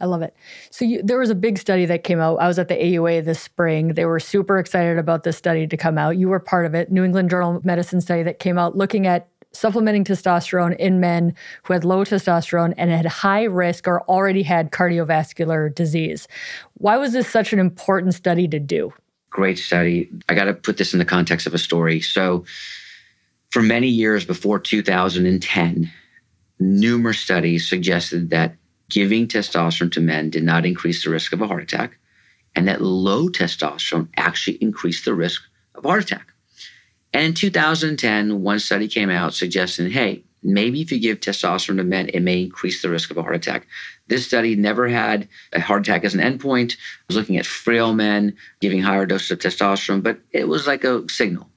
[0.00, 0.34] I love it.
[0.70, 2.36] So you, there was a big study that came out.
[2.36, 3.94] I was at the AUA this spring.
[3.94, 6.18] They were super excited about this study to come out.
[6.18, 6.90] You were part of it.
[6.90, 11.34] New England Journal of Medicine study that came out looking at supplementing testosterone in men
[11.62, 16.26] who had low testosterone and had high risk or already had cardiovascular disease.
[16.74, 18.92] Why was this such an important study to do?
[19.30, 20.10] Great study.
[20.28, 22.00] I got to put this in the context of a story.
[22.00, 22.44] So
[23.54, 25.88] for many years before 2010,
[26.58, 28.56] numerous studies suggested that
[28.90, 31.96] giving testosterone to men did not increase the risk of a heart attack,
[32.56, 35.40] and that low testosterone actually increased the risk
[35.76, 36.32] of heart attack.
[37.12, 41.84] And in 2010, one study came out suggesting, hey, maybe if you give testosterone to
[41.84, 43.68] men, it may increase the risk of a heart attack.
[44.08, 46.72] This study never had a heart attack as an endpoint.
[46.72, 50.82] It was looking at frail men giving higher doses of testosterone, but it was like
[50.82, 51.48] a signal.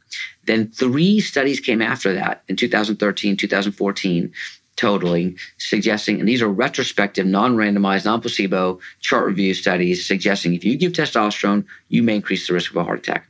[0.48, 4.32] Then three studies came after that in 2013, 2014,
[4.78, 10.64] totaling, suggesting, and these are retrospective, non randomized, non placebo chart review studies suggesting if
[10.64, 13.28] you give testosterone, you may increase the risk of a heart attack.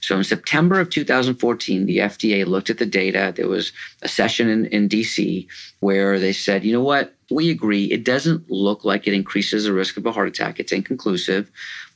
[0.00, 3.32] So in September of 2014, the FDA looked at the data.
[3.36, 5.46] There was a session in, in DC
[5.80, 7.14] where they said, you know what?
[7.30, 7.84] We agree.
[7.84, 10.58] It doesn't look like it increases the risk of a heart attack.
[10.58, 11.50] It's inconclusive.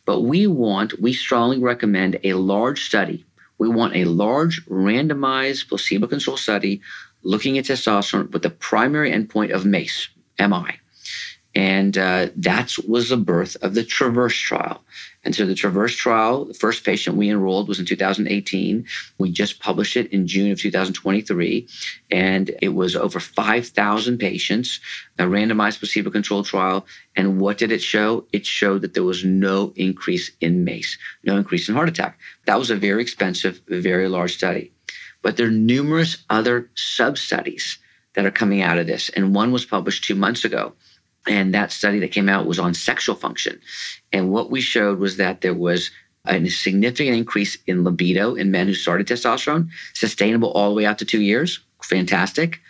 [0.05, 3.25] But we want, we strongly recommend a large study
[3.59, 6.81] we want a large randomized placebo controlled study
[7.23, 10.79] looking at testosterone with the primary endpoint of MACE, MI.
[11.55, 14.83] And uh, that was the birth of the Traverse trial.
[15.23, 18.85] And so the Traverse trial, the first patient we enrolled was in 2018.
[19.19, 21.69] We just published it in June of 2023.
[22.11, 24.81] And it was over 5,000 patients,
[25.19, 26.87] a randomized placebo controlled trial.
[27.15, 28.27] And what did it show?
[28.33, 32.19] It showed that there was no increase in MACE, no increase in heart attack.
[32.47, 34.73] That was a very expensive, very large study.
[35.23, 37.79] But there are numerous other sub studies
[38.15, 39.09] that are coming out of this.
[39.11, 40.75] And one was published two months ago.
[41.27, 43.61] And that study that came out was on sexual function.
[44.13, 45.91] And what we showed was that there was
[46.27, 50.99] a significant increase in libido in men who started testosterone, sustainable all the way out
[50.99, 51.61] to two years.
[51.83, 52.61] Fantastic.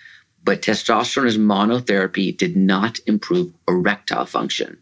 [0.42, 4.76] But testosterone as monotherapy did not improve erectile function.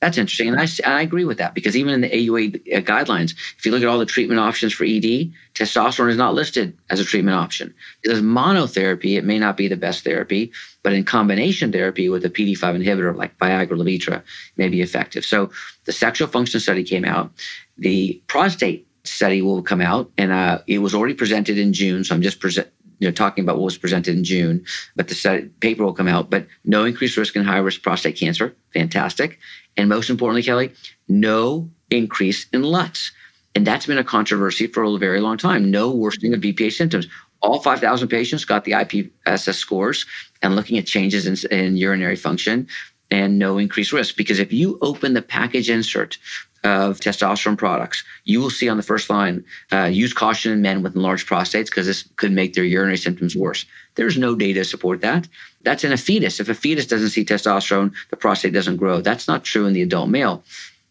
[0.00, 0.48] That's interesting.
[0.48, 3.70] And I, I agree with that because even in the AUA uh, guidelines, if you
[3.70, 7.36] look at all the treatment options for ED, testosterone is not listed as a treatment
[7.36, 7.74] option.
[8.02, 12.30] Because monotherapy, it may not be the best therapy, but in combination therapy with a
[12.30, 14.22] PD5 inhibitor like Viagra, Levitra
[14.56, 15.24] may be effective.
[15.24, 15.50] So
[15.84, 17.30] the sexual function study came out.
[17.76, 22.04] The prostate study will come out, and uh, it was already presented in June.
[22.04, 22.68] So I'm just present,
[23.00, 26.30] you know, talking about what was presented in June, but the paper will come out.
[26.30, 29.38] But no increased risk in high risk prostate cancer, fantastic.
[29.76, 30.72] And most importantly, Kelly,
[31.08, 33.10] no increase in LUTs.
[33.54, 35.70] And that's been a controversy for a very long time.
[35.70, 37.08] No worsening of BPH symptoms.
[37.42, 40.06] All 5,000 patients got the IPSS scores
[40.42, 42.68] and looking at changes in, in urinary function
[43.10, 44.16] and no increased risk.
[44.16, 46.18] Because if you open the package insert
[46.62, 50.82] of testosterone products, you will see on the first line uh, use caution in men
[50.82, 53.64] with enlarged prostates because this could make their urinary symptoms worse.
[53.94, 55.26] There's no data to support that.
[55.62, 56.40] That's in a fetus.
[56.40, 59.00] If a fetus doesn't see testosterone, the prostate doesn't grow.
[59.00, 60.42] That's not true in the adult male.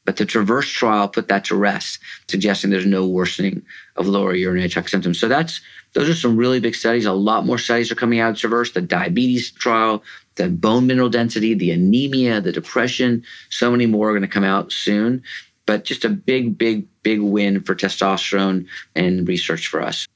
[0.06, 3.62] But the Traverse trial put that to rest, suggesting there's no worsening
[3.96, 5.20] of lower urinary tract symptoms.
[5.20, 5.62] So that's
[5.94, 7.06] those are some really big studies.
[7.06, 10.04] A lot more studies are coming out of Traverse, the diabetes trial,
[10.36, 13.24] the bone mineral density, the anemia, the depression.
[13.50, 15.24] So many more are going to come out soon.
[15.70, 18.66] But just a big, big, big win for testosterone
[18.96, 20.08] and research for us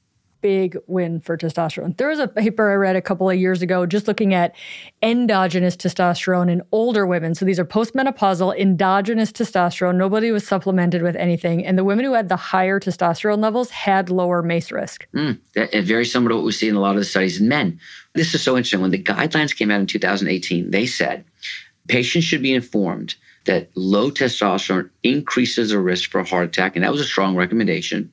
[0.42, 1.96] big win for testosterone.
[1.96, 4.54] There was a paper I read a couple of years ago just looking at
[5.00, 7.34] endogenous testosterone in older women.
[7.34, 9.94] So these are postmenopausal endogenous testosterone.
[9.94, 11.64] Nobody was supplemented with anything.
[11.64, 15.06] And the women who had the higher testosterone levels had lower MACE risk.
[15.14, 15.38] Mm,
[15.82, 17.80] very similar to what we see in a lot of the studies in men.
[18.12, 18.82] This is so interesting.
[18.82, 21.24] When the guidelines came out in 2018, they said
[21.88, 23.14] patients should be informed
[23.44, 26.76] that low testosterone increases the risk for a heart attack.
[26.76, 28.10] And that was a strong recommendation.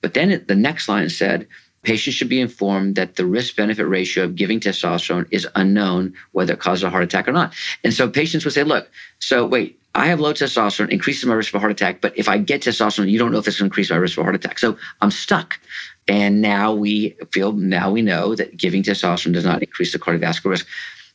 [0.00, 1.46] But then it, the next line said
[1.82, 6.54] patients should be informed that the risk benefit ratio of giving testosterone is unknown whether
[6.54, 7.54] it causes a heart attack or not.
[7.84, 11.50] And so patients would say, look, so wait, I have low testosterone, increases my risk
[11.50, 13.72] for heart attack, but if I get testosterone, you don't know if it's going to
[13.72, 14.58] increase my risk for heart attack.
[14.58, 15.58] So I'm stuck.
[16.08, 20.50] And now we feel, now we know that giving testosterone does not increase the cardiovascular
[20.50, 20.66] risk.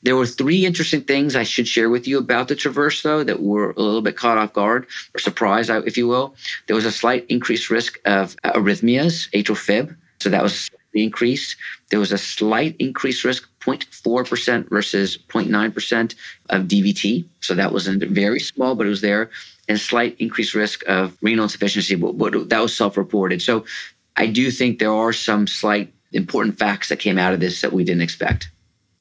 [0.04, 3.42] There were three interesting things I should share with you about the Traverse, though, that
[3.42, 4.86] were a little bit caught off guard
[5.16, 6.36] or surprised, if you will.
[6.68, 9.96] There was a slight increased risk of arrhythmias, atrial fib.
[10.20, 11.58] So that was increased.
[11.90, 16.16] There was a slight increased risk, 0.4% versus 0.9%
[16.50, 17.26] of DVT.
[17.42, 19.30] So that was very small, but it was there.
[19.68, 23.42] And slight increased risk of renal insufficiency, but that was self reported.
[23.42, 23.66] So
[24.16, 27.74] I do think there are some slight important facts that came out of this that
[27.74, 28.50] we didn't expect.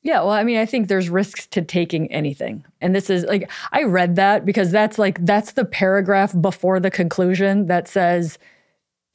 [0.07, 2.65] Yeah, well, I mean, I think there's risks to taking anything.
[2.81, 6.93] And this is like, I read that because that's like, that's the paragraph before the
[6.93, 8.39] conclusion that says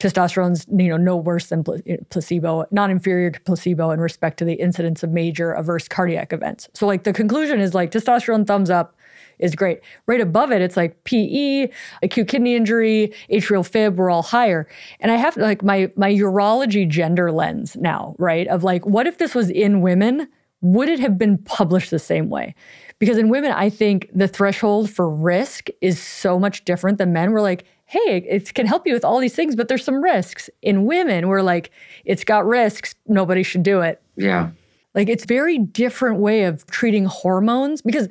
[0.00, 4.44] testosterone's, you know, no worse than eh, placebo, not inferior to placebo in respect to
[4.44, 6.68] the incidence of major adverse cardiac events.
[6.74, 8.94] So, like, the conclusion is like testosterone thumbs up
[9.38, 9.80] is great.
[10.06, 11.70] Right above it, it's like PE,
[12.02, 14.68] acute kidney injury, atrial fib, we're all higher.
[15.00, 18.46] And I have like my my urology gender lens now, right?
[18.48, 20.28] Of like, what if this was in women?
[20.62, 22.54] Would it have been published the same way?
[22.98, 27.32] Because in women, I think the threshold for risk is so much different than men.
[27.32, 30.48] We're like, hey, it can help you with all these things, but there's some risks.
[30.62, 31.70] In women, we're like,
[32.04, 34.00] it's got risks, nobody should do it.
[34.16, 34.50] Yeah.
[34.94, 38.08] Like it's very different way of treating hormones because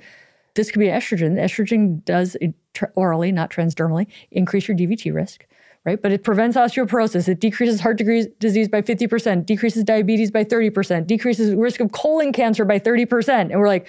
[0.55, 1.39] this could be estrogen.
[1.39, 2.51] Estrogen does eh,
[2.95, 5.45] orally, not transdermally, increase your DVT risk
[5.85, 6.01] right?
[6.01, 7.27] But it prevents osteoporosis.
[7.27, 12.65] It decreases heart disease by 50%, decreases diabetes by 30%, decreases risk of colon cancer
[12.65, 13.29] by 30%.
[13.29, 13.87] And we're like,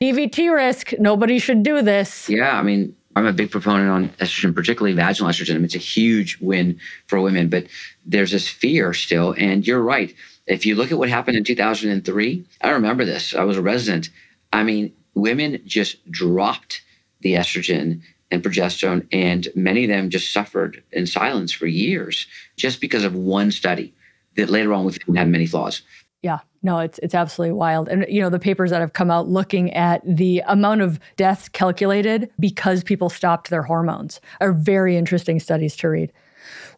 [0.00, 2.28] DVT risk, nobody should do this.
[2.28, 5.62] Yeah, I mean, I'm a big proponent on estrogen, particularly vaginal estrogen.
[5.64, 7.66] It's a huge win for women, but
[8.06, 9.34] there's this fear still.
[9.36, 10.14] And you're right.
[10.46, 13.34] If you look at what happened in 2003, I remember this.
[13.34, 14.10] I was a resident.
[14.52, 16.82] I mean, women just dropped
[17.20, 18.00] the estrogen
[18.30, 22.26] and progesterone, and many of them just suffered in silence for years
[22.56, 23.92] just because of one study
[24.36, 25.82] that later on we had many flaws.
[26.22, 27.88] Yeah, No, it's it's absolutely wild.
[27.88, 31.48] And you know, the papers that have come out looking at the amount of deaths
[31.48, 36.12] calculated because people stopped their hormones are very interesting studies to read.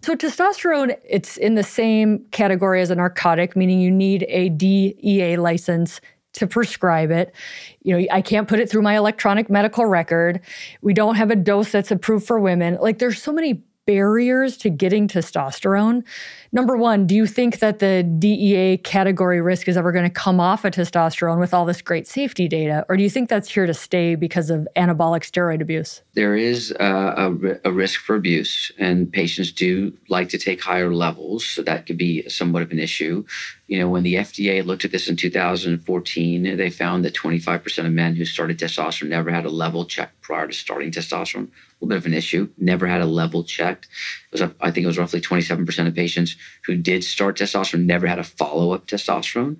[0.02, 5.36] So testosterone, it's in the same category as a narcotic, meaning you need a DEA
[5.36, 6.00] license
[6.34, 7.34] to prescribe it.
[7.82, 10.40] You know, I can't put it through my electronic medical record.
[10.80, 12.78] We don't have a dose that's approved for women.
[12.80, 16.04] Like there's so many barriers to getting testosterone.
[16.52, 20.38] Number one, do you think that the DEA category risk is ever going to come
[20.38, 22.84] off of testosterone with all this great safety data?
[22.88, 26.02] Or do you think that's here to stay because of anabolic steroid abuse?
[26.14, 30.92] There is uh, a, a, risk for abuse, and patients do like to take higher
[30.92, 31.44] levels.
[31.46, 33.24] So that could be somewhat of an issue.
[33.66, 37.92] You know, when the FDA looked at this in 2014, they found that 25% of
[37.92, 41.48] men who started testosterone never had a level check prior to starting testosterone
[41.88, 42.48] bit of an issue.
[42.58, 43.88] Never had a level checked.
[44.32, 48.06] It was, I think it was roughly 27% of patients who did start testosterone never
[48.06, 49.56] had a follow up testosterone.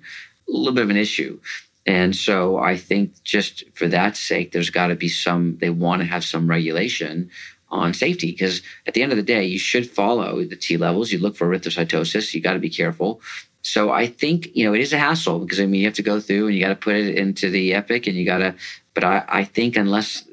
[0.47, 1.39] A little bit of an issue.
[1.85, 6.01] And so I think just for that sake, there's got to be some, they want
[6.01, 7.29] to have some regulation
[7.69, 11.11] on safety because at the end of the day, you should follow the T levels.
[11.11, 13.19] You look for erythrocytosis, you got to be careful.
[13.63, 16.03] So I think, you know, it is a hassle because I mean, you have to
[16.03, 18.55] go through and you got to put it into the Epic and you got to,
[18.93, 20.23] but I, I think unless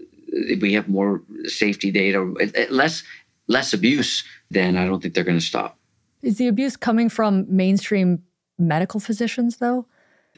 [0.61, 2.23] we have more safety data,
[2.71, 3.03] less
[3.51, 5.77] less abuse, then I don't think they're going to stop.
[6.23, 8.23] Is the abuse coming from mainstream
[8.59, 9.87] medical physicians, though?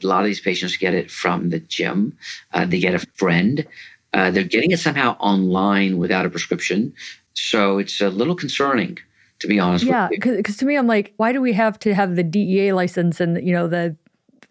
[0.03, 2.17] A lot of these patients get it from the gym.
[2.53, 3.65] Uh, they get a friend.
[4.13, 6.93] Uh, they're getting it somehow online without a prescription.
[7.33, 8.97] So it's a little concerning,
[9.39, 9.85] to be honest.
[9.85, 13.19] Yeah, because to me, I'm like, why do we have to have the DEA license
[13.19, 13.95] and you know the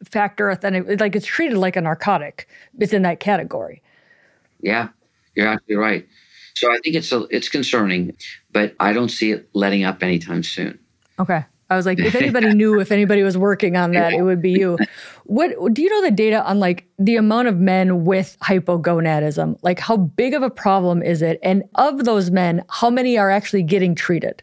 [0.05, 1.01] factor authentic?
[1.01, 2.49] Like it's treated like a narcotic.
[2.79, 3.83] It's in that category.
[4.61, 4.89] Yeah,
[5.35, 6.09] you're absolutely right.
[6.55, 8.17] So I think it's a, it's concerning,
[8.53, 10.79] but I don't see it letting up anytime soon.
[11.19, 11.45] Okay.
[11.71, 14.53] I was like, if anybody knew, if anybody was working on that, it would be
[14.53, 14.79] you.
[15.25, 19.59] What do you know the data on like the amount of men with hypogonadism?
[19.63, 21.39] Like, how big of a problem is it?
[21.43, 24.43] And of those men, how many are actually getting treated?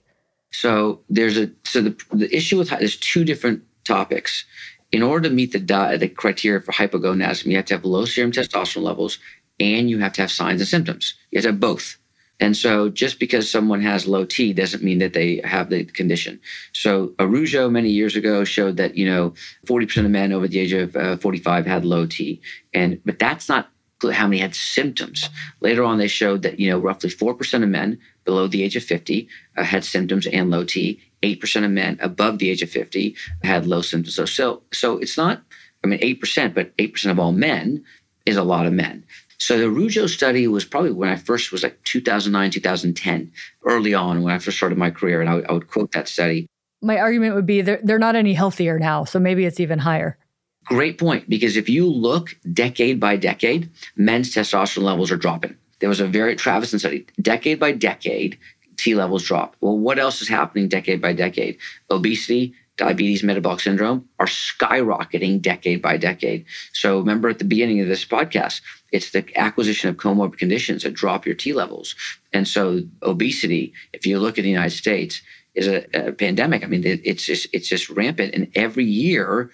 [0.52, 4.46] So there's a so the the issue with there's two different topics.
[4.92, 5.60] In order to meet the
[6.00, 9.20] the criteria for hypogonadism, you have to have low serum testosterone levels
[9.60, 11.14] and you have to have signs and symptoms.
[11.32, 11.98] You have to have both.
[12.40, 16.40] And so just because someone has low T doesn't mean that they have the condition.
[16.72, 19.34] So Araujo many years ago showed that, you know,
[19.66, 22.42] 40% of men over the age of uh, 45 had low T.
[22.74, 23.70] And, but that's not
[24.14, 25.30] how many had symptoms.
[25.60, 28.84] Later on, they showed that, you know, roughly 4% of men below the age of
[28.84, 31.02] 50 uh, had symptoms and low T.
[31.22, 34.16] 8% of men above the age of 50 had low symptoms.
[34.16, 35.42] So, so, so it's not,
[35.84, 37.84] I mean, 8%, but 8% of all men
[38.26, 39.04] is a lot of men.
[39.40, 43.32] So the Araujo study was probably when I first was like 2009, 2010,
[43.66, 45.22] early on when I first started my career.
[45.22, 46.46] And I, I would quote that study.
[46.82, 49.06] My argument would be they're, they're not any healthier now.
[49.06, 50.18] So maybe it's even higher.
[50.66, 51.30] Great point.
[51.30, 55.56] Because if you look decade by decade, men's testosterone levels are dropping.
[55.80, 58.38] There was a very Travison study, decade by decade,
[58.76, 59.56] T levels drop.
[59.62, 61.58] Well, what else is happening decade by decade?
[61.90, 66.46] Obesity, diabetes, metabolic syndrome are skyrocketing decade by decade.
[66.74, 68.62] So remember at the beginning of this podcast,
[68.92, 71.94] it's the acquisition of comorbid conditions that drop your T levels.
[72.34, 75.22] And so obesity, if you look at the United States,
[75.56, 76.64] is a, a pandemic.
[76.64, 79.52] I mean, it's just it's just rampant, and every year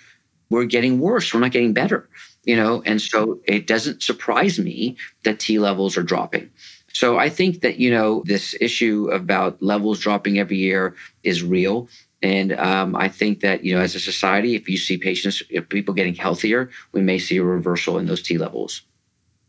[0.50, 1.34] we're getting worse.
[1.34, 2.08] We're not getting better,
[2.44, 2.84] you know.
[2.86, 6.50] And so it doesn't surprise me that T levels are dropping.
[6.96, 11.90] So I think that you know this issue about levels dropping every year is real.
[12.22, 15.68] And um, I think that you know, as a society, if you see patients, if
[15.68, 18.82] people getting healthier, we may see a reversal in those T levels.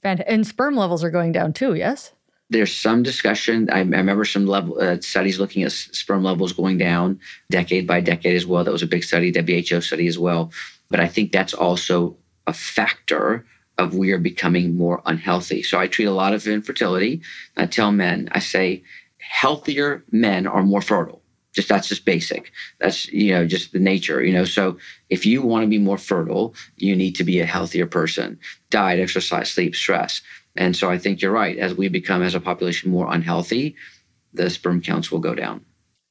[0.03, 1.75] And sperm levels are going down too.
[1.75, 2.13] Yes.
[2.51, 3.71] There's some discussion.
[3.71, 7.21] I, I remember some level uh, studies looking at sperm levels going down
[7.51, 8.65] decade by decade as well.
[8.65, 10.51] That was a big study, WHO study as well.
[10.91, 12.17] But I think that's also
[12.49, 13.47] a factor
[13.79, 15.63] of we are becoming more unhealthy.
[15.63, 17.21] So I treat a lot of infertility.
[17.57, 18.83] I tell men, I say,
[19.19, 21.23] healthier men are more fertile.
[21.53, 22.53] Just that's just basic.
[22.81, 24.45] That's you know just the nature you know.
[24.45, 24.77] So
[25.09, 28.39] if you want to be more fertile you need to be a healthier person.
[28.69, 30.21] Diet exercise sleep stress.
[30.55, 31.57] And so i think you're right.
[31.57, 33.75] As we become as a population more unhealthy
[34.35, 35.65] the sperm counts will go down.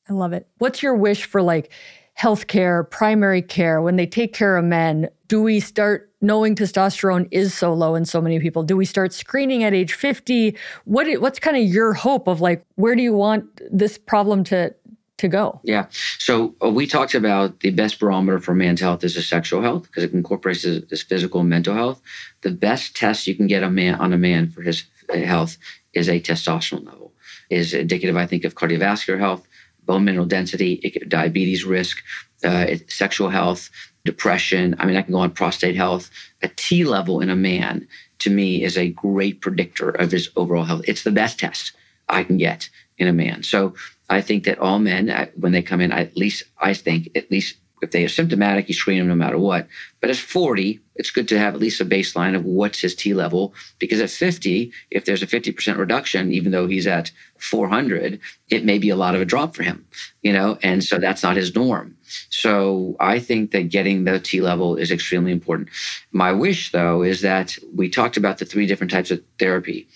[0.09, 0.47] I love it.
[0.57, 1.71] What's your wish for like
[2.19, 7.53] healthcare primary care when they take care of men do we start knowing testosterone is
[7.53, 10.55] so low in so many people do we start screening at age 50
[10.85, 14.73] what what's kind of your hope of like where do you want this problem to
[15.17, 15.59] to go.
[15.63, 15.85] Yeah.
[16.19, 19.83] So uh, we talked about the best barometer for man's health is his sexual health
[19.83, 22.01] because it incorporates his, his, physical and mental health.
[22.41, 25.57] The best test you can get a man on a man for his uh, health
[25.93, 27.13] is a testosterone level.
[27.49, 29.47] Is indicative, I think, of cardiovascular health,
[29.85, 32.03] bone mineral density, diabetes risk,
[32.43, 33.69] uh, sexual health,
[34.03, 34.75] depression.
[34.79, 36.09] I mean, I can go on prostate health.
[36.41, 37.87] A T level in a man
[38.19, 40.83] to me is a great predictor of his overall health.
[40.87, 41.73] It's the best test
[42.07, 43.43] I can get in a man.
[43.43, 43.73] So
[44.09, 47.31] I think that all men, uh, when they come in, at least I think at
[47.31, 49.67] least if they are symptomatic, you screen them no matter what.
[50.01, 53.13] But at 40, it's good to have at least a baseline of what's his T
[53.13, 53.53] level.
[53.79, 58.19] Because at 50, if there's a 50% reduction, even though he's at 400,
[58.49, 59.85] it may be a lot of a drop for him,
[60.21, 61.97] you know, and so that's not his norm.
[62.29, 65.69] So I think that getting the T level is extremely important.
[66.11, 69.87] My wish, though, is that we talked about the three different types of therapy.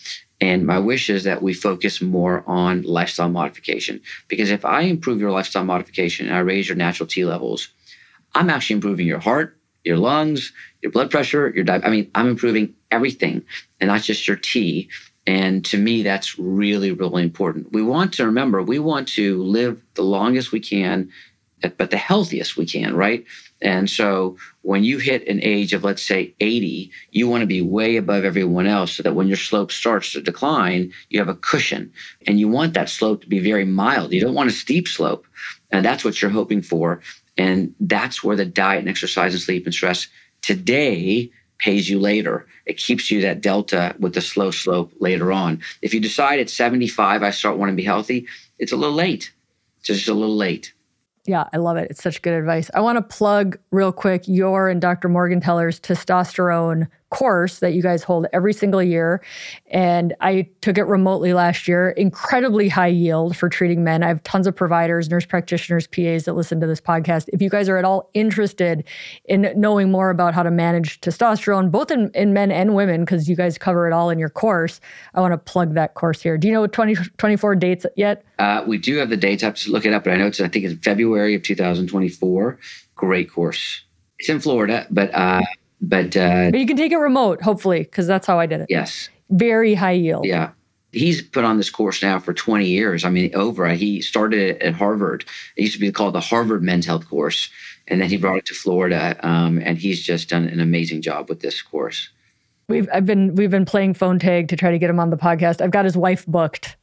[0.41, 4.01] And my wish is that we focus more on lifestyle modification.
[4.27, 7.67] Because if I improve your lifestyle modification and I raise your natural T levels,
[8.35, 11.83] I'm actually improving your heart, your lungs, your blood pressure, your diet.
[11.83, 13.43] I mean, I'm improving everything
[13.79, 14.89] and not just your T.
[15.27, 17.71] And to me, that's really, really important.
[17.71, 21.11] We want to remember, we want to live the longest we can,
[21.61, 23.25] but the healthiest we can, right?
[23.61, 24.37] And so
[24.69, 28.23] when you hit an age of, let's say, 80, you want to be way above
[28.23, 31.91] everyone else so that when your slope starts to decline, you have a cushion.
[32.27, 34.13] And you want that slope to be very mild.
[34.13, 35.25] You don't want a steep slope.
[35.71, 37.01] And that's what you're hoping for.
[37.35, 40.07] And that's where the diet and exercise and sleep and stress
[40.43, 42.45] today pays you later.
[42.67, 45.63] It keeps you that delta with the slow slope later on.
[45.81, 48.27] If you decide at 75, I start wanting to be healthy,
[48.59, 49.31] it's a little late.
[49.79, 50.73] It's just a little late.
[51.29, 51.91] Yeah, I love it.
[51.91, 52.71] It's such good advice.
[52.73, 55.09] I want to plug real quick your and Dr.
[55.09, 59.21] Morgentaler's testosterone course that you guys hold every single year.
[59.67, 61.89] And I took it remotely last year.
[61.91, 64.03] Incredibly high yield for treating men.
[64.03, 67.29] I have tons of providers, nurse practitioners, PAs that listen to this podcast.
[67.33, 68.83] If you guys are at all interested
[69.25, 73.27] in knowing more about how to manage testosterone, both in, in men and women, because
[73.27, 74.79] you guys cover it all in your course,
[75.13, 76.37] I want to plug that course here.
[76.37, 78.23] Do you know 2024 dates yet?
[78.37, 79.43] Uh, we do have the dates.
[79.43, 81.43] I have to look it up, but I know it's, I think it's February of
[81.43, 82.59] 2024.
[82.95, 83.83] Great course.
[84.19, 85.41] It's in Florida, but uh,
[85.81, 88.67] but, uh, but you can take it remote, hopefully, because that's how I did it.
[88.69, 89.09] Yes.
[89.29, 90.25] Very high yield.
[90.25, 90.51] Yeah.
[90.91, 93.05] He's put on this course now for 20 years.
[93.05, 93.69] I mean, over.
[93.69, 95.23] He started it at Harvard.
[95.55, 97.49] It used to be called the Harvard Men's Health Course.
[97.87, 99.15] And then he brought it to Florida.
[99.21, 102.09] Um, and he's just done an amazing job with this course.
[102.67, 105.17] We've I've been we've been playing phone tag to try to get him on the
[105.17, 105.59] podcast.
[105.59, 106.77] I've got his wife booked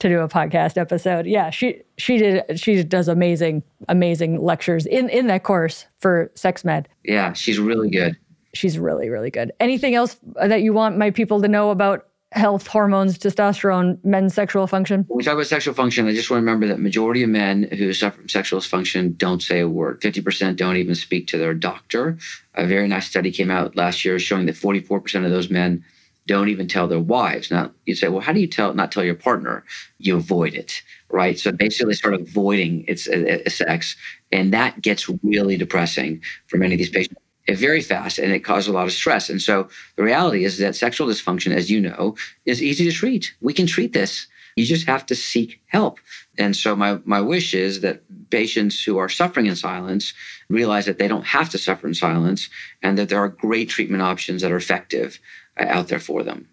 [0.00, 1.26] to do a podcast episode.
[1.26, 6.66] Yeah, she she did she does amazing amazing lectures in in that course for sex
[6.66, 6.86] med.
[7.02, 8.18] Yeah, she's really good
[8.54, 9.52] she's really, really good.
[9.60, 14.66] Anything else that you want my people to know about health, hormones, testosterone, men's sexual
[14.66, 15.04] function?
[15.08, 17.64] When we talk about sexual function, I just want to remember that majority of men
[17.64, 20.00] who suffer from sexual dysfunction don't say a word.
[20.00, 22.18] 50% don't even speak to their doctor.
[22.54, 25.84] A very nice study came out last year showing that 44% of those men
[26.26, 27.50] don't even tell their wives.
[27.50, 29.64] Now you say, well, how do you tell not tell your partner?
[29.98, 31.38] You avoid it, right?
[31.38, 33.96] So basically, start avoiding its uh, uh, sex,
[34.30, 38.68] and that gets really depressing for many of these patients very fast and it causes
[38.68, 39.28] a lot of stress.
[39.28, 43.34] And so the reality is that sexual dysfunction, as you know, is easy to treat.
[43.40, 44.26] We can treat this.
[44.56, 45.98] You just have to seek help.
[46.38, 50.12] And so my, my wish is that patients who are suffering in silence
[50.48, 52.48] realize that they don't have to suffer in silence
[52.82, 55.18] and that there are great treatment options that are effective
[55.58, 56.48] uh, out there for them.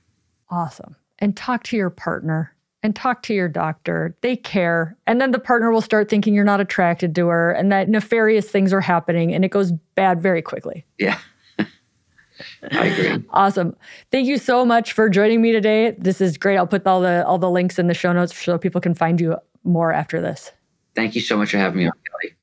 [0.50, 0.96] Awesome.
[1.20, 4.16] And talk to your partner and talk to your doctor.
[4.22, 4.98] They care.
[5.06, 8.50] And then the partner will start thinking you're not attracted to her and that nefarious
[8.50, 10.86] things are happening and it goes bad very quickly.
[10.98, 11.18] Yeah.
[12.72, 13.26] I agree.
[13.32, 13.76] awesome.
[14.12, 15.96] Thank you so much for joining me today.
[15.98, 16.58] This is great.
[16.58, 19.20] I'll put all the all the links in the show notes so people can find
[19.20, 20.52] you more after this.
[20.96, 22.36] Thank you so much for having me on, Kelly.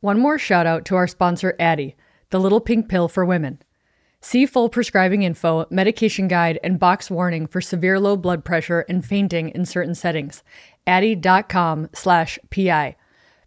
[0.00, 1.94] One more shout out to our sponsor, Addyi,
[2.30, 3.60] the little pink pill for women.
[4.20, 9.04] See full prescribing info, medication guide, and box warning for severe low blood pressure and
[9.04, 10.42] fainting in certain settings.
[10.88, 12.96] Addyi.com slash PI.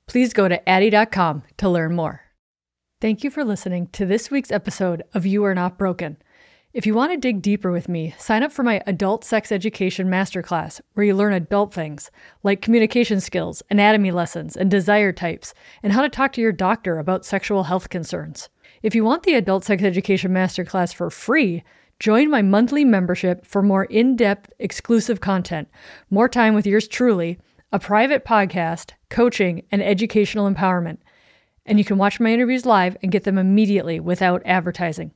[0.07, 2.22] Please go to Addyi.com to learn more.
[3.01, 6.17] Thank you for listening to this week's episode of You Are Not Broken.
[6.74, 10.07] If you want to dig deeper with me, sign up for my Adult Sex Education
[10.07, 12.11] Masterclass, where you learn adult things
[12.43, 15.53] like communication skills, anatomy lessons, and desire types,
[15.84, 18.47] and how to talk to your doctor about sexual health concerns.
[18.82, 21.63] If you want the Adult Sex Education Masterclass for free,
[21.99, 25.67] join my monthly membership for more in depth, exclusive content,
[26.09, 27.38] more time with yours truly,
[27.71, 30.97] a private podcast, coaching, and educational empowerment.
[31.63, 35.11] And you can watch my interviews live and get them immediately without advertising.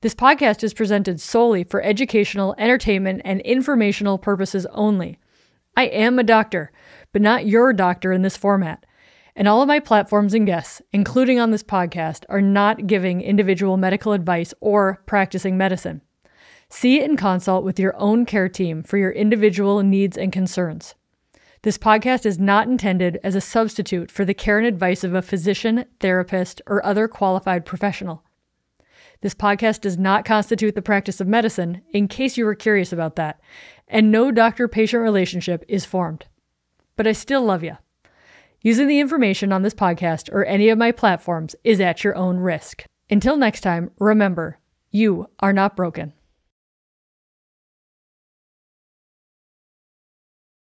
[0.02, 5.16] This podcast is presented solely for educational, entertainment, and informational purposes only.
[5.76, 6.72] I am a doctor,
[7.12, 8.84] but not your doctor in this format.
[9.36, 13.76] And all of my platforms and guests, including on this podcast, are not giving individual
[13.76, 16.00] medical advice or practicing medicine.
[16.68, 20.96] See and consult with your own care team for your individual needs and concerns.
[21.62, 25.22] This podcast is not intended as a substitute for the care and advice of a
[25.22, 28.24] physician, therapist, or other qualified professional.
[29.22, 33.16] This podcast does not constitute the practice of medicine, in case you were curious about
[33.16, 33.40] that,
[33.86, 36.26] and no doctor patient relationship is formed.
[36.96, 37.78] But I still love you.
[38.62, 42.38] Using the information on this podcast or any of my platforms is at your own
[42.38, 42.84] risk.
[43.10, 44.58] Until next time, remember,
[44.90, 46.12] you are not broken.